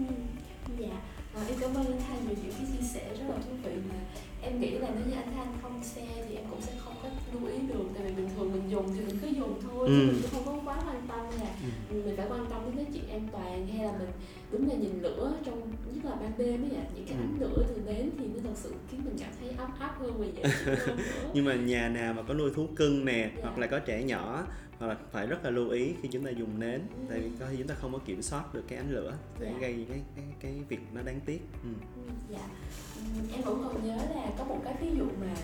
dạ, 0.79 1.01
à, 1.35 1.41
em 1.47 1.59
cảm 1.59 1.73
ơn 1.73 1.85
anh 1.85 2.01
Thanh 2.07 2.27
về 2.27 2.35
những 2.43 2.51
cái 2.51 2.65
chia 2.71 2.87
sẻ 2.87 3.09
rất 3.19 3.25
là 3.29 3.35
thú 3.35 3.51
vị 3.63 3.71
mà 3.89 3.95
em 4.41 4.59
nghĩ 4.59 4.71
là 4.71 4.89
nếu 4.95 5.05
như 5.07 5.15
anh 5.15 5.31
Thanh 5.35 5.53
không 5.61 5.83
xe 5.83 6.07
thì 6.29 6.35
em 6.35 6.45
cũng 6.49 6.61
sẽ 6.61 6.71
không 6.77 6.95
có 7.03 7.09
lưu 7.33 7.51
ý 7.51 7.57
được 7.67 7.83
tại 7.93 8.03
vì 8.07 8.13
bình 8.15 8.29
thường 8.35 8.51
mình 8.51 8.69
dùng 8.69 8.93
thì 8.93 8.99
mình 9.05 9.17
cứ 9.21 9.27
dùng 9.27 9.61
thôi 9.63 9.87
ừ. 9.87 9.93
chứ 9.99 10.11
mình 10.11 10.21
cũng 10.21 10.45
không 10.45 10.45
có 10.45 10.71
quá 10.71 10.77
quan 10.87 11.01
tâm 11.07 11.41
là 11.41 11.55
ừ. 11.89 12.03
mình 12.05 12.17
phải 12.17 12.27
quan 12.29 12.45
tâm 12.49 12.61
đến 12.65 12.75
cái 12.75 12.85
chuyện 12.93 13.09
an 13.09 13.27
toàn 13.31 13.67
hay 13.67 13.85
là 13.85 13.91
mình 13.99 14.09
đúng 14.51 14.69
là 14.69 14.75
nhìn 14.75 15.01
lửa 15.01 15.33
trong 15.45 15.71
nhất 15.93 16.05
là 16.05 16.15
ban 16.15 16.31
đêm 16.37 16.63
ấy 16.63 16.77
ạ 16.77 16.85
những 16.95 17.05
cái 17.05 17.17
ừ. 17.17 17.21
ánh 17.21 17.37
lửa 17.39 17.65
từ 17.67 17.81
nến 17.85 18.09
thì 18.19 18.25
nó 18.27 18.39
thật 18.43 18.55
sự 18.55 18.73
khiến 18.91 19.01
mình 19.05 19.15
cảm 19.19 19.29
thấy 19.39 19.49
ấm 19.57 19.71
áp 19.79 19.95
hơn 19.99 20.13
và 20.17 20.25
dễ 20.25 20.43
chịu 20.43 20.75
hơn 20.75 20.97
nhưng 21.33 21.45
mà 21.45 21.55
nhà 21.55 21.89
nào 21.89 22.13
mà 22.13 22.21
có 22.27 22.33
nuôi 22.33 22.51
thú 22.55 22.67
cưng 22.75 23.05
nè 23.05 23.31
dạ. 23.35 23.41
hoặc 23.41 23.57
là 23.57 23.67
có 23.67 23.79
trẻ 23.79 24.03
nhỏ 24.03 24.45
hoặc 24.79 24.87
là 24.87 24.97
phải 25.11 25.27
rất 25.27 25.43
là 25.43 25.49
lưu 25.49 25.69
ý 25.69 25.93
khi 26.01 26.09
chúng 26.11 26.25
ta 26.25 26.31
dùng 26.31 26.59
nến 26.59 26.81
ừ. 26.95 27.05
tại 27.09 27.19
vì 27.19 27.29
có 27.39 27.45
khi 27.51 27.57
chúng 27.57 27.67
ta 27.67 27.75
không 27.75 27.93
có 27.93 27.99
kiểm 28.05 28.21
soát 28.21 28.53
được 28.53 28.63
cái 28.67 28.77
ánh 28.77 28.91
lửa 28.91 29.13
để 29.39 29.49
dạ. 29.53 29.59
gây 29.59 29.85
cái, 29.89 30.01
cái 30.15 30.25
cái 30.39 30.53
việc 30.69 30.79
nó 30.93 31.01
đáng 31.01 31.19
tiếc 31.25 31.39
ừ. 31.63 31.69
ừ 31.95 32.11
dạ 32.29 32.47
ừ, 32.95 33.01
em 33.33 33.41
vẫn 33.41 33.63
còn 33.63 33.87
nhớ 33.87 33.97
là 34.15 34.31
có 34.37 34.43
một 34.43 34.61
cái 34.63 34.75
ví 34.81 34.87
dụ 34.97 35.05
mà 35.21 35.35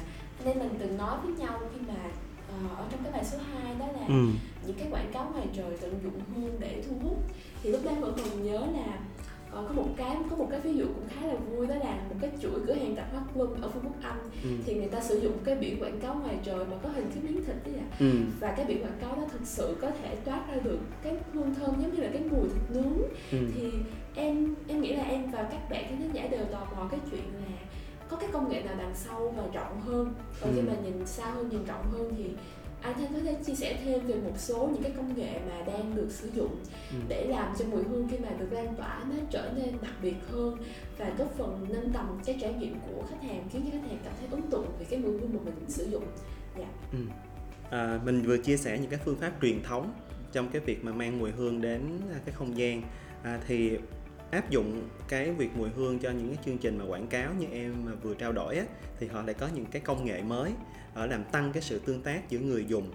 em 0.45 0.59
mình 0.59 0.69
từng 0.79 0.97
nói 0.97 1.17
với 1.23 1.33
nhau 1.33 1.59
khi 1.73 1.81
mà 1.87 2.11
ở 2.77 2.85
trong 2.91 3.03
cái 3.03 3.11
bài 3.11 3.25
số 3.25 3.37
2 3.63 3.75
đó 3.79 3.87
là 3.99 4.07
ừ. 4.07 4.27
những 4.67 4.77
cái 4.77 4.87
quảng 4.91 5.11
cáo 5.13 5.31
ngoài 5.33 5.47
trời 5.55 5.77
tận 5.81 5.99
dụng 6.03 6.19
hương 6.35 6.55
để 6.59 6.83
thu 6.87 6.95
hút 7.03 7.17
thì 7.63 7.71
lúc 7.71 7.81
đó 7.85 7.91
vẫn 7.91 8.13
còn 8.17 8.45
nhớ 8.45 8.67
là 8.73 8.99
uh, 9.59 9.67
có 9.67 9.73
một 9.73 9.87
cái 9.97 10.17
có 10.29 10.35
một 10.35 10.47
cái 10.51 10.59
ví 10.59 10.73
dụ 10.73 10.85
cũng 10.85 11.07
khá 11.09 11.27
là 11.27 11.33
vui 11.35 11.67
đó 11.67 11.75
là 11.75 11.95
một 12.09 12.15
cái 12.21 12.31
chuỗi 12.41 12.59
cửa 12.67 12.73
hàng 12.73 12.95
tạp 12.95 13.11
hóa 13.11 13.21
Plum 13.33 13.61
ở 13.61 13.69
phương 13.69 13.83
Quốc 13.83 13.95
Anh 14.01 14.19
ừ. 14.43 14.49
thì 14.65 14.73
người 14.75 14.87
ta 14.87 15.01
sử 15.01 15.19
dụng 15.19 15.33
cái 15.43 15.55
biển 15.55 15.83
quảng 15.83 15.99
cáo 15.99 16.15
ngoài 16.15 16.37
trời 16.43 16.65
mà 16.65 16.77
có 16.83 16.89
hình 16.89 17.11
cái 17.13 17.23
miếng 17.23 17.45
thịt 17.45 17.55
đấy 17.65 17.75
ạ 17.79 17.87
ừ. 17.99 18.11
và 18.39 18.53
cái 18.57 18.65
biển 18.65 18.83
quảng 18.83 18.97
cáo 19.01 19.15
đó 19.15 19.23
thực 19.31 19.41
sự 19.43 19.77
có 19.81 19.91
thể 20.01 20.15
toát 20.15 20.41
ra 20.49 20.55
được 20.63 20.79
cái 21.03 21.13
hương 21.33 21.55
thơm 21.55 21.81
giống 21.81 21.95
như 21.95 22.03
là 22.03 22.09
cái 22.13 22.21
mùi 22.31 22.49
thịt 22.49 22.75
nướng 22.75 22.97
ừ. 23.31 23.37
thì 23.55 23.71
em 24.15 24.55
em 24.67 24.81
nghĩ 24.81 24.95
là 24.95 25.03
em 25.03 25.31
và 25.31 25.43
các 25.51 25.69
bạn 25.69 25.85
khán 25.89 26.11
giả 26.13 26.27
đều 26.27 26.45
tò 26.45 26.67
mò 26.75 26.87
cái 26.91 26.99
chuyện 27.11 27.23
là 27.33 27.57
có 28.13 28.19
cái 28.19 28.29
công 28.33 28.49
nghệ 28.49 28.63
nào 28.63 28.75
đằng 28.77 28.95
sau 28.95 29.33
và 29.37 29.43
rộng 29.53 29.81
hơn 29.81 30.13
và 30.41 30.47
ừ. 30.47 30.53
khi 30.55 30.61
mà 30.61 30.73
nhìn 30.83 31.05
xa 31.05 31.25
hơn 31.25 31.49
nhìn 31.49 31.65
rộng 31.65 31.91
hơn 31.91 32.13
thì 32.17 32.23
anh 32.81 32.93
Thanh 32.93 33.13
có 33.13 33.19
thể 33.19 33.35
chia 33.45 33.55
sẻ 33.55 33.79
thêm 33.83 34.07
về 34.07 34.15
một 34.15 34.33
số 34.37 34.69
những 34.73 34.83
cái 34.83 34.91
công 34.91 35.17
nghệ 35.17 35.39
mà 35.49 35.63
đang 35.65 35.95
được 35.95 36.07
sử 36.09 36.29
dụng 36.35 36.55
ừ. 36.91 36.97
để 37.07 37.25
làm 37.29 37.53
cho 37.59 37.65
mùi 37.65 37.83
hương 37.83 38.07
khi 38.11 38.17
mà 38.17 38.29
được 38.39 38.47
lan 38.51 38.75
tỏa 38.75 39.03
nó 39.09 39.15
trở 39.31 39.51
nên 39.55 39.75
đặc 39.81 39.93
biệt 40.01 40.15
hơn 40.31 40.57
và 40.97 41.11
góp 41.17 41.37
phần 41.37 41.65
nâng 41.69 41.89
tầm 41.93 42.19
cái 42.25 42.37
trải 42.41 42.53
nghiệm 42.53 42.75
của 42.87 43.03
khách 43.09 43.21
hàng 43.21 43.47
khiến 43.53 43.61
cho 43.65 43.71
khách 43.71 43.87
hàng 43.87 43.99
cảm 44.03 44.13
thấy 44.19 44.27
ấn 44.31 44.41
tượng 44.41 44.67
về 44.79 44.85
cái 44.89 44.99
mùi 44.99 45.11
hương 45.11 45.33
mà 45.33 45.41
mình 45.45 45.69
sử 45.69 45.89
dụng. 45.89 46.03
Dạ. 46.59 46.67
Ừ. 46.91 46.97
À, 47.69 47.99
mình 48.05 48.21
vừa 48.21 48.37
chia 48.37 48.57
sẻ 48.57 48.77
những 48.77 48.89
cái 48.89 48.99
phương 49.05 49.15
pháp 49.15 49.31
truyền 49.41 49.63
thống 49.63 49.93
trong 50.31 50.49
cái 50.49 50.61
việc 50.65 50.85
mà 50.85 50.91
mang 50.91 51.19
mùi 51.19 51.31
hương 51.31 51.61
đến 51.61 51.81
cái 52.25 52.35
không 52.35 52.57
gian 52.57 52.81
à, 53.23 53.39
thì 53.47 53.77
áp 54.33 54.49
dụng 54.49 54.89
cái 55.07 55.31
việc 55.31 55.49
mùi 55.55 55.69
hương 55.69 55.99
cho 55.99 56.11
những 56.11 56.27
cái 56.27 56.37
chương 56.45 56.57
trình 56.57 56.77
mà 56.77 56.85
quảng 56.85 57.07
cáo 57.07 57.33
như 57.33 57.45
em 57.51 57.85
mà 57.85 57.91
vừa 58.03 58.13
trao 58.13 58.31
đổi 58.31 58.57
á, 58.57 58.65
thì 58.99 59.07
họ 59.07 59.21
lại 59.21 59.33
có 59.33 59.49
những 59.55 59.65
cái 59.65 59.81
công 59.81 60.05
nghệ 60.05 60.21
mới 60.21 60.51
ở 60.93 61.05
làm 61.05 61.23
tăng 61.23 61.51
cái 61.53 61.61
sự 61.61 61.79
tương 61.79 62.01
tác 62.01 62.29
giữa 62.29 62.39
người 62.39 62.65
dùng. 62.67 62.91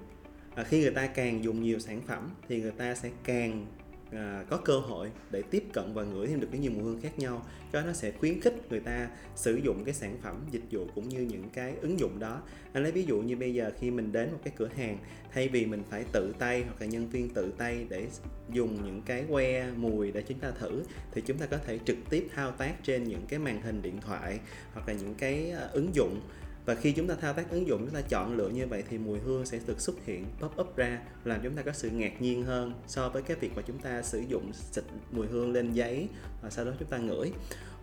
À, 0.55 0.65
khi 0.65 0.81
người 0.81 0.91
ta 0.91 1.07
càng 1.07 1.45
dùng 1.45 1.63
nhiều 1.63 1.79
sản 1.79 2.01
phẩm 2.07 2.31
thì 2.49 2.61
người 2.61 2.71
ta 2.71 2.95
sẽ 2.95 3.11
càng 3.25 3.67
à, 4.13 4.45
có 4.51 4.57
cơ 4.57 4.79
hội 4.79 5.11
để 5.31 5.43
tiếp 5.51 5.65
cận 5.73 5.95
và 5.95 6.05
ngửi 6.05 6.27
thêm 6.27 6.41
được 6.41 6.49
cái 6.51 6.61
nhiều 6.61 6.73
mùi 6.75 6.83
hương 6.83 7.01
khác 7.01 7.19
nhau. 7.19 7.47
Cho 7.73 7.81
nó 7.81 7.93
sẽ 7.93 8.11
khuyến 8.11 8.41
khích 8.41 8.55
người 8.71 8.81
ta 8.81 9.09
sử 9.37 9.55
dụng 9.55 9.85
cái 9.85 9.95
sản 9.95 10.17
phẩm 10.23 10.37
dịch 10.51 10.63
vụ 10.71 10.87
cũng 10.95 11.09
như 11.09 11.21
những 11.21 11.49
cái 11.53 11.75
ứng 11.81 11.99
dụng 11.99 12.19
đó. 12.19 12.43
Anh 12.73 12.83
lấy 12.83 12.93
ví 12.93 13.05
dụ 13.05 13.21
như 13.21 13.37
bây 13.37 13.55
giờ 13.55 13.71
khi 13.79 13.91
mình 13.91 14.13
đến 14.13 14.33
một 14.33 14.39
cái 14.45 14.53
cửa 14.57 14.69
hàng 14.77 14.99
thay 15.33 15.49
vì 15.49 15.67
mình 15.67 15.83
phải 15.91 16.05
tự 16.13 16.35
tay 16.39 16.63
hoặc 16.63 16.81
là 16.81 16.87
nhân 16.87 17.11
viên 17.11 17.29
tự 17.29 17.53
tay 17.59 17.87
để 17.89 18.07
dùng 18.53 18.85
những 18.85 19.03
cái 19.03 19.25
que 19.29 19.71
mùi 19.77 20.13
để 20.13 20.23
chúng 20.23 20.39
ta 20.39 20.51
thử 20.51 20.83
thì 21.13 21.23
chúng 21.27 21.39
ta 21.39 21.47
có 21.47 21.59
thể 21.67 21.79
trực 21.85 21.97
tiếp 22.11 22.29
thao 22.35 22.51
tác 22.51 22.75
trên 22.83 23.05
những 23.05 23.27
cái 23.29 23.39
màn 23.39 23.63
hình 23.63 23.83
điện 23.83 24.01
thoại 24.01 24.39
hoặc 24.73 24.89
là 24.89 24.95
những 24.95 25.15
cái 25.15 25.51
à, 25.51 25.69
ứng 25.73 25.95
dụng 25.95 26.21
và 26.69 26.75
khi 26.75 26.93
chúng 26.93 27.09
ta 27.09 27.15
thao 27.21 27.33
tác 27.33 27.51
ứng 27.51 27.67
dụng 27.67 27.81
chúng 27.87 27.95
ta 27.95 28.01
chọn 28.09 28.37
lựa 28.37 28.49
như 28.49 28.67
vậy 28.67 28.85
thì 28.91 28.99
mùi 28.99 29.19
hương 29.19 29.47
sẽ 29.47 29.59
được 29.67 29.81
xuất 29.81 30.05
hiện 30.05 30.25
pop 30.41 30.61
up 30.61 30.77
ra 30.77 31.01
làm 31.25 31.41
chúng 31.43 31.57
ta 31.57 31.63
có 31.63 31.73
sự 31.73 31.91
ngạc 31.91 32.23
nhiên 32.23 32.43
hơn 32.43 32.73
so 32.87 33.09
với 33.09 33.23
cái 33.23 33.37
việc 33.41 33.51
mà 33.57 33.63
chúng 33.67 33.79
ta 33.79 34.03
sử 34.03 34.19
dụng 34.29 34.53
xịt 34.53 34.85
mùi 35.13 35.27
hương 35.27 35.53
lên 35.53 35.73
giấy 35.73 36.09
và 36.43 36.51
sau 36.51 36.65
đó 36.65 36.73
chúng 36.79 36.89
ta 36.89 36.99
ngửi. 36.99 37.33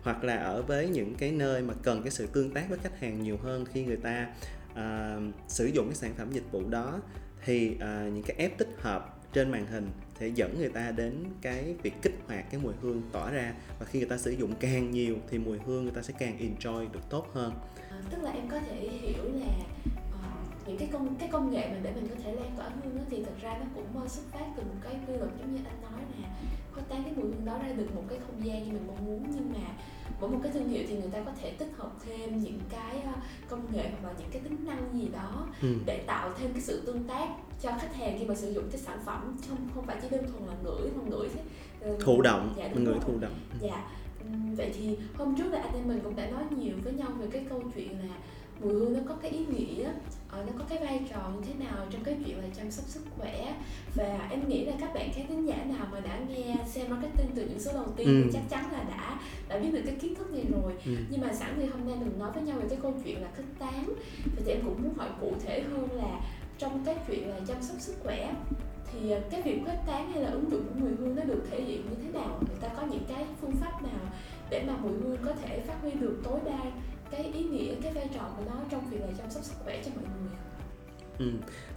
Hoặc 0.02 0.24
là 0.24 0.36
ở 0.36 0.62
với 0.62 0.88
những 0.88 1.14
cái 1.14 1.32
nơi 1.32 1.62
mà 1.62 1.74
cần 1.82 2.02
cái 2.02 2.10
sự 2.10 2.26
tương 2.26 2.50
tác 2.50 2.68
với 2.68 2.78
khách 2.78 3.00
hàng 3.00 3.22
nhiều 3.22 3.36
hơn 3.42 3.64
khi 3.64 3.84
người 3.84 3.96
ta 3.96 4.28
uh, 4.72 5.34
sử 5.48 5.66
dụng 5.66 5.86
cái 5.86 5.96
sản 5.96 6.14
phẩm 6.18 6.32
dịch 6.32 6.52
vụ 6.52 6.68
đó 6.68 7.00
thì 7.44 7.70
uh, 7.70 8.12
những 8.14 8.22
cái 8.26 8.36
app 8.36 8.58
tích 8.58 8.70
hợp 8.78 9.32
trên 9.32 9.50
màn 9.50 9.66
hình 9.66 9.90
sẽ 10.20 10.28
dẫn 10.28 10.58
người 10.58 10.68
ta 10.68 10.90
đến 10.90 11.24
cái 11.42 11.74
việc 11.82 11.92
kích 12.02 12.14
hoạt 12.26 12.50
cái 12.50 12.60
mùi 12.60 12.72
hương 12.82 13.02
tỏa 13.12 13.30
ra. 13.30 13.54
Và 13.78 13.86
khi 13.86 13.98
người 13.98 14.08
ta 14.08 14.18
sử 14.18 14.30
dụng 14.30 14.54
càng 14.60 14.90
nhiều 14.90 15.16
thì 15.30 15.38
mùi 15.38 15.58
hương 15.58 15.82
người 15.82 15.94
ta 15.94 16.02
sẽ 16.02 16.14
càng 16.18 16.38
enjoy 16.38 16.92
được 16.92 17.10
tốt 17.10 17.26
hơn 17.32 17.52
tức 18.10 18.22
là 18.22 18.30
em 18.30 18.48
có 18.48 18.58
thể 18.60 18.88
hiểu 18.88 19.24
là 19.24 19.52
uh, 20.14 20.68
những 20.68 20.78
cái 20.78 20.88
công 20.92 21.16
cái 21.16 21.28
công 21.32 21.50
nghệ 21.50 21.68
mà 21.68 21.78
để 21.82 21.92
mình 21.94 22.08
có 22.08 22.14
thể 22.24 22.32
lan 22.32 22.52
tỏa 22.56 22.68
hương 22.68 22.96
đó, 22.96 23.02
thì 23.10 23.24
thật 23.24 23.34
ra 23.40 23.58
nó 23.58 23.66
cũng 23.74 24.08
xuất 24.08 24.22
phát 24.32 24.46
từ 24.56 24.62
một 24.62 24.76
cái 24.80 24.94
quy 25.06 25.14
luật 25.16 25.30
giống 25.38 25.54
như 25.54 25.60
anh 25.64 25.82
nói 25.82 26.00
là 26.22 26.28
có 26.72 26.82
tán 26.88 27.04
cái 27.04 27.12
mùi 27.16 27.24
hương 27.24 27.44
đó 27.44 27.58
ra 27.58 27.72
được 27.72 27.94
một 27.94 28.02
cái 28.08 28.18
không 28.26 28.46
gian 28.46 28.64
như 28.64 28.72
mình 28.72 28.86
mong 28.86 29.06
muốn 29.06 29.26
nhưng 29.34 29.52
mà 29.52 29.68
mỗi 30.20 30.30
một 30.30 30.38
cái 30.42 30.52
thương 30.52 30.68
hiệu 30.68 30.84
thì 30.88 30.96
người 30.96 31.10
ta 31.12 31.18
có 31.24 31.32
thể 31.40 31.50
tích 31.50 31.72
hợp 31.76 31.90
thêm 32.06 32.40
những 32.40 32.60
cái 32.70 33.02
công 33.48 33.72
nghệ 33.72 33.90
hoặc 33.90 34.08
là 34.08 34.14
những 34.18 34.28
cái 34.32 34.42
tính 34.42 34.56
năng 34.66 35.00
gì 35.00 35.08
đó 35.12 35.46
ừ. 35.62 35.74
để 35.86 36.04
tạo 36.06 36.30
thêm 36.38 36.52
cái 36.52 36.62
sự 36.62 36.82
tương 36.86 37.04
tác 37.04 37.28
cho 37.62 37.70
khách 37.80 37.94
hàng 37.94 38.16
khi 38.18 38.24
mà 38.24 38.34
sử 38.34 38.52
dụng 38.52 38.64
cái 38.72 38.80
sản 38.80 38.98
phẩm 39.04 39.36
không 39.48 39.68
không 39.74 39.86
phải 39.86 39.96
chỉ 40.02 40.08
đơn 40.10 40.24
thuần 40.28 40.48
là 40.48 40.54
ngửi 40.62 40.90
không 40.96 41.10
ngửi 41.10 41.28
thế. 41.34 41.42
Ừ, 41.80 41.96
thụ 42.00 42.22
động 42.22 42.54
dạ, 42.56 42.68
mình 42.74 42.84
ngửi 42.84 42.98
thụ 43.06 43.18
động. 43.20 43.34
Dạ 43.60 43.84
vậy 44.56 44.72
thì 44.74 44.96
hôm 45.14 45.36
trước 45.36 45.52
là 45.52 45.60
anh 45.60 45.74
em 45.74 45.88
mình 45.88 46.00
cũng 46.04 46.16
đã 46.16 46.30
nói 46.30 46.42
nhiều 46.50 46.76
với 46.84 46.92
nhau 46.92 47.08
về 47.20 47.26
cái 47.32 47.44
câu 47.48 47.62
chuyện 47.74 47.90
là 47.90 48.14
mùi 48.60 48.72
hương 48.72 48.92
nó 48.92 49.00
có 49.08 49.14
cái 49.14 49.30
ý 49.30 49.38
nghĩa 49.46 49.90
ờ, 50.30 50.44
nó 50.46 50.52
có 50.58 50.64
cái 50.68 50.78
vai 50.78 51.00
trò 51.10 51.30
như 51.34 51.40
thế 51.46 51.64
nào 51.64 51.86
trong 51.90 52.04
cái 52.04 52.16
chuyện 52.24 52.38
là 52.38 52.48
chăm 52.56 52.70
sóc 52.70 52.84
sức 52.88 53.04
khỏe 53.16 53.54
và 53.94 54.28
em 54.30 54.48
nghĩ 54.48 54.64
là 54.64 54.72
các 54.80 54.94
bạn 54.94 55.12
khán 55.12 55.26
thính 55.26 55.46
giả 55.46 55.56
nào 55.56 55.86
mà 55.92 56.00
đã 56.00 56.18
nghe 56.28 56.56
xem 56.66 56.90
marketing 56.90 57.30
từ 57.34 57.46
những 57.48 57.60
số 57.60 57.72
đầu 57.72 57.86
tiên 57.96 58.06
ừ. 58.06 58.22
thì 58.24 58.30
chắc 58.32 58.42
chắn 58.50 58.72
là 58.72 58.84
đã 58.84 59.20
đã 59.48 59.58
biết 59.58 59.70
được 59.72 59.82
cái 59.86 59.94
kiến 59.94 60.14
thức 60.14 60.32
này 60.32 60.44
rồi 60.52 60.72
ừ. 60.86 60.92
nhưng 61.10 61.20
mà 61.20 61.32
sẵn 61.32 61.54
thì 61.56 61.66
hôm 61.66 61.88
nay 61.88 61.96
mình 62.00 62.18
nói 62.18 62.30
với 62.34 62.42
nhau 62.42 62.58
về 62.58 62.66
cái 62.68 62.78
câu 62.82 62.94
chuyện 63.04 63.22
là 63.22 63.28
kích 63.36 63.46
tán 63.58 63.92
thì 64.36 64.52
em 64.52 64.60
cũng 64.64 64.82
muốn 64.82 64.94
hỏi 64.94 65.08
cụ 65.20 65.32
thể 65.44 65.62
hơn 65.62 65.88
là 65.92 66.20
trong 66.58 66.82
cái 66.84 66.96
chuyện 67.08 67.28
là 67.28 67.40
chăm 67.46 67.62
sóc 67.62 67.76
sức 67.80 67.94
khỏe 68.02 68.34
thì 69.00 69.10
à, 69.10 69.20
cái 69.30 69.42
việc 69.42 69.60
khuếch 69.64 69.78
tán 69.86 70.12
hay 70.12 70.22
là 70.22 70.30
ứng 70.30 70.50
dụng 70.50 70.64
của 70.68 70.80
mùi 70.80 70.90
hương 70.98 71.16
nó 71.16 71.22
được 71.22 71.42
thể 71.50 71.62
hiện 71.62 71.82
như 71.90 71.96
thế 72.02 72.20
nào 72.20 72.40
người 72.48 72.56
ta 72.60 72.68
có 72.68 72.86
những 72.86 73.04
cái 73.08 73.26
phương 73.40 73.56
pháp 73.60 73.82
nào 73.82 74.12
để 74.50 74.64
mà 74.66 74.76
mùi 74.76 74.92
hương 74.92 75.16
có 75.24 75.32
thể 75.42 75.60
phát 75.60 75.74
huy 75.82 75.90
được 75.90 76.20
tối 76.24 76.40
đa 76.44 76.60
cái 77.10 77.22
ý 77.22 77.42
nghĩa 77.42 77.74
cái 77.82 77.92
vai 77.92 78.08
trò 78.14 78.30
của 78.36 78.42
nó 78.46 78.60
trong 78.70 78.90
việc 78.90 79.00
là 79.00 79.12
chăm 79.18 79.30
sóc 79.30 79.44
sức 79.44 79.54
khỏe 79.64 79.82
cho 79.84 79.90
mọi 79.94 80.04
người 80.04 80.30
Ừ. 81.18 81.30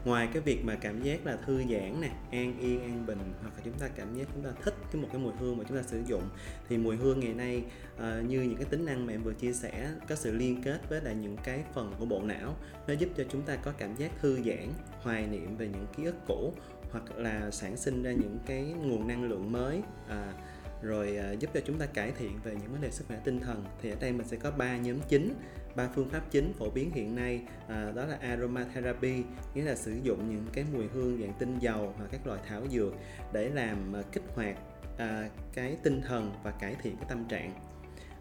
ngoài 0.05 0.29
cái 0.33 0.41
việc 0.41 0.65
mà 0.65 0.75
cảm 0.75 1.01
giác 1.03 1.25
là 1.25 1.37
thư 1.45 1.57
giãn 1.57 2.01
nè 2.01 2.09
an 2.31 2.59
yên 2.59 2.81
an 2.81 3.05
bình 3.05 3.19
hoặc 3.41 3.53
là 3.55 3.61
chúng 3.65 3.73
ta 3.73 3.87
cảm 3.87 4.13
giác 4.13 4.27
chúng 4.33 4.43
ta 4.43 4.49
thích 4.63 4.73
cái 4.91 5.01
một 5.01 5.07
cái 5.11 5.21
mùi 5.21 5.33
hương 5.39 5.57
mà 5.57 5.63
chúng 5.67 5.77
ta 5.77 5.83
sử 5.83 6.01
dụng 6.07 6.23
thì 6.69 6.77
mùi 6.77 6.95
hương 6.95 7.19
ngày 7.19 7.33
nay 7.33 7.63
uh, 7.95 8.29
như 8.29 8.41
những 8.41 8.55
cái 8.55 8.65
tính 8.65 8.85
năng 8.85 9.05
mà 9.05 9.13
em 9.13 9.23
vừa 9.23 9.33
chia 9.33 9.53
sẻ 9.53 9.91
có 10.09 10.15
sự 10.15 10.31
liên 10.31 10.63
kết 10.63 10.89
với 10.89 11.01
lại 11.01 11.15
những 11.15 11.37
cái 11.43 11.63
phần 11.73 11.93
của 11.99 12.05
bộ 12.05 12.21
não 12.21 12.55
nó 12.87 12.93
giúp 12.93 13.09
cho 13.17 13.23
chúng 13.31 13.41
ta 13.41 13.55
có 13.55 13.71
cảm 13.77 13.95
giác 13.95 14.11
thư 14.21 14.35
giãn 14.35 14.67
hoài 15.01 15.27
niệm 15.27 15.57
về 15.57 15.67
những 15.67 15.85
ký 15.97 16.03
ức 16.03 16.15
cũ 16.27 16.53
hoặc 16.91 17.03
là 17.17 17.51
sản 17.51 17.77
sinh 17.77 18.03
ra 18.03 18.11
những 18.11 18.39
cái 18.45 18.63
nguồn 18.63 19.07
năng 19.07 19.23
lượng 19.23 19.51
mới 19.51 19.81
à, 20.07 20.33
rồi 20.81 21.17
à, 21.17 21.31
giúp 21.31 21.49
cho 21.53 21.59
chúng 21.65 21.77
ta 21.77 21.85
cải 21.85 22.11
thiện 22.11 22.39
về 22.43 22.51
những 22.61 22.71
vấn 22.71 22.81
đề 22.81 22.91
sức 22.91 23.07
khỏe 23.07 23.17
tinh 23.23 23.39
thần. 23.39 23.65
Thì 23.81 23.89
ở 23.89 23.95
đây 23.99 24.11
mình 24.11 24.27
sẽ 24.27 24.37
có 24.37 24.51
ba 24.51 24.77
nhóm 24.77 24.99
chính 25.07 25.33
ba 25.75 25.89
phương 25.95 26.09
pháp 26.09 26.31
chính 26.31 26.53
phổ 26.53 26.69
biến 26.69 26.91
hiện 26.91 27.15
nay 27.15 27.41
à, 27.67 27.91
đó 27.95 28.05
là 28.05 28.17
aromatherapy 28.21 29.23
nghĩa 29.53 29.63
là 29.63 29.75
sử 29.75 29.99
dụng 30.03 30.29
những 30.29 30.45
cái 30.53 30.65
mùi 30.73 30.87
hương 30.87 31.21
dạng 31.21 31.33
tinh 31.39 31.59
dầu 31.59 31.93
hoặc 31.97 32.07
các 32.11 32.27
loại 32.27 32.39
thảo 32.47 32.61
dược 32.71 32.93
để 33.33 33.49
làm 33.49 33.95
à, 33.95 34.01
kích 34.11 34.23
hoạt 34.35 34.57
à, 34.97 35.29
cái 35.53 35.77
tinh 35.83 36.01
thần 36.01 36.31
và 36.43 36.51
cải 36.51 36.75
thiện 36.81 36.95
cái 36.95 37.05
tâm 37.09 37.25
trạng 37.29 37.53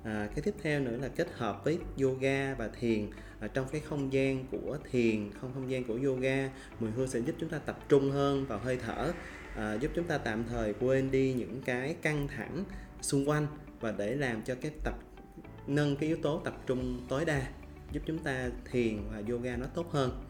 à, 0.04 0.28
cái 0.34 0.42
tiếp 0.42 0.54
theo 0.62 0.80
nữa 0.80 0.96
là 0.96 1.08
kết 1.08 1.28
hợp 1.32 1.64
với 1.64 1.78
yoga 2.02 2.54
và 2.54 2.68
thiền. 2.80 3.10
À, 3.40 3.48
trong 3.54 3.66
cái 3.72 3.80
không 3.80 4.12
gian 4.12 4.44
của 4.50 4.78
thiền 4.90 5.30
không 5.40 5.50
không 5.54 5.70
gian 5.70 5.84
của 5.84 5.98
yoga 6.04 6.50
mùi 6.80 6.90
hương 6.90 7.08
sẽ 7.08 7.18
giúp 7.18 7.34
chúng 7.38 7.48
ta 7.48 7.58
tập 7.58 7.78
trung 7.88 8.10
hơn 8.10 8.46
vào 8.46 8.58
hơi 8.58 8.78
thở 8.86 9.12
à, 9.56 9.74
giúp 9.74 9.90
chúng 9.94 10.04
ta 10.04 10.18
tạm 10.18 10.44
thời 10.44 10.74
quên 10.80 11.10
đi 11.10 11.32
những 11.32 11.62
cái 11.64 11.94
căng 12.02 12.28
thẳng 12.28 12.64
xung 13.00 13.28
quanh 13.28 13.46
và 13.80 13.92
để 13.92 14.14
làm 14.14 14.42
cho 14.42 14.54
cái 14.54 14.70
tập 14.84 14.94
nâng 15.66 15.96
cái 15.96 16.08
yếu 16.08 16.18
tố 16.22 16.40
tập 16.44 16.62
trung 16.66 17.06
tối 17.08 17.24
đa 17.24 17.42
giúp 17.92 18.00
chúng 18.06 18.18
ta 18.18 18.50
thiền 18.70 18.98
và 19.12 19.22
yoga 19.28 19.56
nó 19.56 19.66
tốt 19.66 19.90
hơn. 19.90 20.24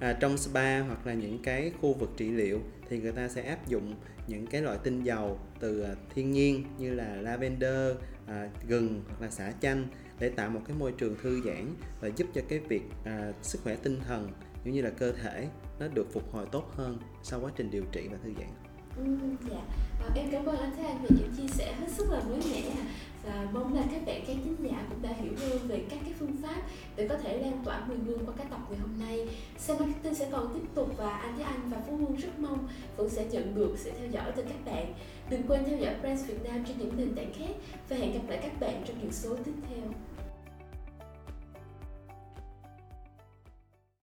À, 0.00 0.12
trong 0.20 0.38
spa 0.38 0.80
hoặc 0.80 1.06
là 1.06 1.14
những 1.14 1.38
cái 1.42 1.72
khu 1.80 1.94
vực 1.94 2.10
trị 2.16 2.30
liệu 2.30 2.60
thì 2.88 2.98
người 2.98 3.12
ta 3.12 3.28
sẽ 3.28 3.42
áp 3.42 3.68
dụng 3.68 3.94
những 4.26 4.46
cái 4.46 4.62
loại 4.62 4.78
tinh 4.82 5.02
dầu 5.02 5.40
từ 5.60 5.82
à, 5.82 5.94
thiên 6.14 6.30
nhiên 6.30 6.64
như 6.78 6.94
là 6.94 7.14
lavender 7.14 7.96
à, 8.28 8.48
gừng 8.68 9.02
hoặc 9.08 9.22
là 9.22 9.30
xả 9.30 9.52
chanh 9.60 9.86
để 10.18 10.28
tạo 10.28 10.50
một 10.50 10.60
cái 10.66 10.76
môi 10.76 10.92
trường 10.92 11.16
thư 11.22 11.42
giãn 11.44 11.74
và 12.00 12.08
giúp 12.16 12.26
cho 12.34 12.40
cái 12.48 12.58
việc 12.58 12.82
à, 13.04 13.32
sức 13.42 13.60
khỏe 13.64 13.76
tinh 13.76 14.00
thần 14.08 14.28
cũng 14.64 14.72
như 14.72 14.82
là 14.82 14.90
cơ 14.90 15.12
thể 15.12 15.48
nó 15.80 15.88
được 15.88 16.12
phục 16.12 16.32
hồi 16.32 16.46
tốt 16.52 16.72
hơn 16.76 16.98
sau 17.22 17.40
quá 17.40 17.50
trình 17.56 17.70
điều 17.70 17.84
trị 17.92 18.08
và 18.10 18.18
thư 18.24 18.32
giãn. 18.38 18.48
Ừ, 18.96 19.36
dạ. 19.50 19.60
À, 20.00 20.08
em 20.14 20.30
cảm 20.32 20.46
ơn 20.46 20.56
anh 20.56 20.72
Thế 20.76 20.84
Anh 20.84 21.02
về 21.02 21.08
những 21.10 21.32
chia 21.36 21.48
sẻ 21.48 21.74
hết 21.80 21.86
sức 21.90 22.10
là 22.10 22.20
mới 22.28 22.40
mẻ 22.52 22.62
và 23.28 23.46
mong 23.52 23.74
là 23.74 23.82
các 23.92 24.06
bạn 24.06 24.24
khán 24.26 24.36
thính 24.44 24.56
giả 24.60 24.86
cũng 24.88 25.02
đã 25.02 25.10
hiểu 25.20 25.32
hơn 25.38 25.58
về 25.68 25.84
các 25.90 25.98
cái 26.04 26.12
phương 26.18 26.36
pháp 26.42 26.62
để 26.96 27.08
có 27.08 27.16
thể 27.16 27.38
lan 27.38 27.60
tỏa 27.64 27.84
mùi 27.88 27.96
hương 28.06 28.26
qua 28.26 28.34
cái 28.38 28.46
tập 28.50 28.60
ngày 28.70 28.78
hôm 28.78 28.90
nay. 29.00 29.28
Xe 29.58 29.74
marketing 29.78 30.14
sẽ 30.14 30.28
còn 30.32 30.54
tiếp 30.54 30.68
tục 30.74 30.88
và 30.96 31.10
anh 31.10 31.36
với 31.36 31.44
anh 31.44 31.70
và 31.70 31.78
Phú 31.86 31.96
Hương 31.96 32.16
rất 32.16 32.38
mong 32.38 32.68
vẫn 32.96 33.08
sẽ 33.08 33.24
nhận 33.30 33.54
được 33.54 33.74
sự 33.78 33.90
theo 33.98 34.08
dõi 34.10 34.32
từ 34.36 34.42
các 34.42 34.64
bạn. 34.64 34.94
Đừng 35.30 35.42
quên 35.48 35.64
theo 35.64 35.78
dõi 35.78 35.94
Brands 36.00 36.26
Việt 36.26 36.44
Nam 36.44 36.64
trên 36.68 36.78
những 36.78 36.92
nền 36.96 37.14
tảng 37.14 37.32
khác 37.38 37.54
và 37.88 37.96
hẹn 37.96 38.12
gặp 38.12 38.28
lại 38.28 38.38
các 38.42 38.60
bạn 38.60 38.82
trong 38.86 38.96
những 39.02 39.12
số 39.12 39.36
tiếp 39.44 39.54
theo. 39.68 39.92